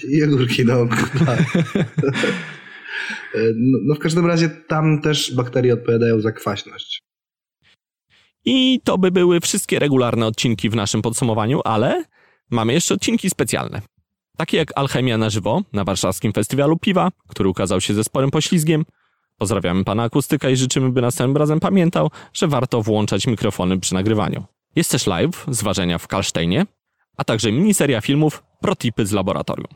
I 0.09 0.23
ogórki, 0.23 0.65
no. 0.71 0.89
Tak. 1.27 1.39
No 3.85 3.95
w 3.95 3.99
każdym 3.99 4.27
razie 4.27 4.49
tam 4.69 5.03
też 5.03 5.35
bakterie 5.35 5.75
odpowiadają 5.75 6.21
za 6.21 6.33
kwaśność. 6.33 7.06
I 8.47 8.81
to 8.85 8.99
by 8.99 9.11
były 9.11 9.41
wszystkie 9.41 9.79
regularne 9.79 10.27
odcinki 10.27 10.71
w 10.71 10.75
naszym 10.75 11.03
podsumowaniu, 11.03 11.61
ale 11.65 12.05
mamy 12.51 12.73
jeszcze 12.73 12.95
odcinki 12.95 13.31
specjalne. 13.31 13.83
Takie 14.37 14.57
jak 14.57 14.73
Alchemia 14.77 15.19
na 15.19 15.31
żywo 15.31 15.63
na 15.73 15.85
warszawskim 15.85 16.33
festiwalu 16.33 16.79
piwa, 16.79 17.11
który 17.29 17.49
ukazał 17.49 17.81
się 17.81 17.95
ze 17.95 18.05
sporym 18.05 18.31
poślizgiem. 18.31 18.85
Pozdrawiamy 19.39 19.85
pana 19.85 20.03
akustyka 20.03 20.51
i 20.51 20.57
życzymy, 20.57 20.91
by 20.91 21.03
następnym 21.03 21.37
razem 21.37 21.61
pamiętał, 21.61 22.11
że 22.33 22.49
warto 22.49 22.83
włączać 22.83 23.27
mikrofony 23.27 23.81
przy 23.81 23.95
nagrywaniu. 23.95 24.45
Jest 24.77 24.91
też 24.91 25.07
live 25.07 25.47
z 25.49 25.63
ważenia 25.63 25.99
w 25.99 26.07
Kalsztejnie, 26.07 26.67
a 27.17 27.25
także 27.25 27.53
miniseria 27.53 28.01
filmów 28.01 28.43
Protipy 28.61 29.07
z 29.07 29.13
laboratorium. 29.13 29.69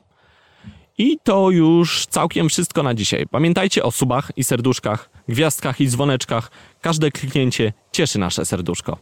I 0.98 1.18
to 1.24 1.50
już 1.50 2.06
całkiem 2.06 2.48
wszystko 2.48 2.82
na 2.82 2.94
dzisiaj. 2.94 3.26
Pamiętajcie 3.26 3.82
o 3.82 3.90
subach 3.90 4.32
i 4.36 4.44
serduszkach, 4.44 5.10
gwiazdkach 5.30 5.80
i 5.80 5.88
dzwoneczkach. 5.88 6.50
Każde 6.80 7.10
kliknięcie 7.10 7.72
cieszy 7.92 8.18
nasze 8.18 8.44
serduszko. 8.44 8.98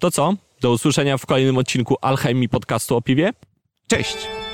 To 0.00 0.10
co? 0.10 0.34
Do 0.60 0.72
usłyszenia 0.72 1.18
w 1.18 1.26
kolejnym 1.26 1.58
odcinku 1.58 1.96
Alchemii 2.00 2.48
podcastu 2.48 2.96
o 2.96 3.02
piwie. 3.02 3.32
Cześć! 3.88 4.47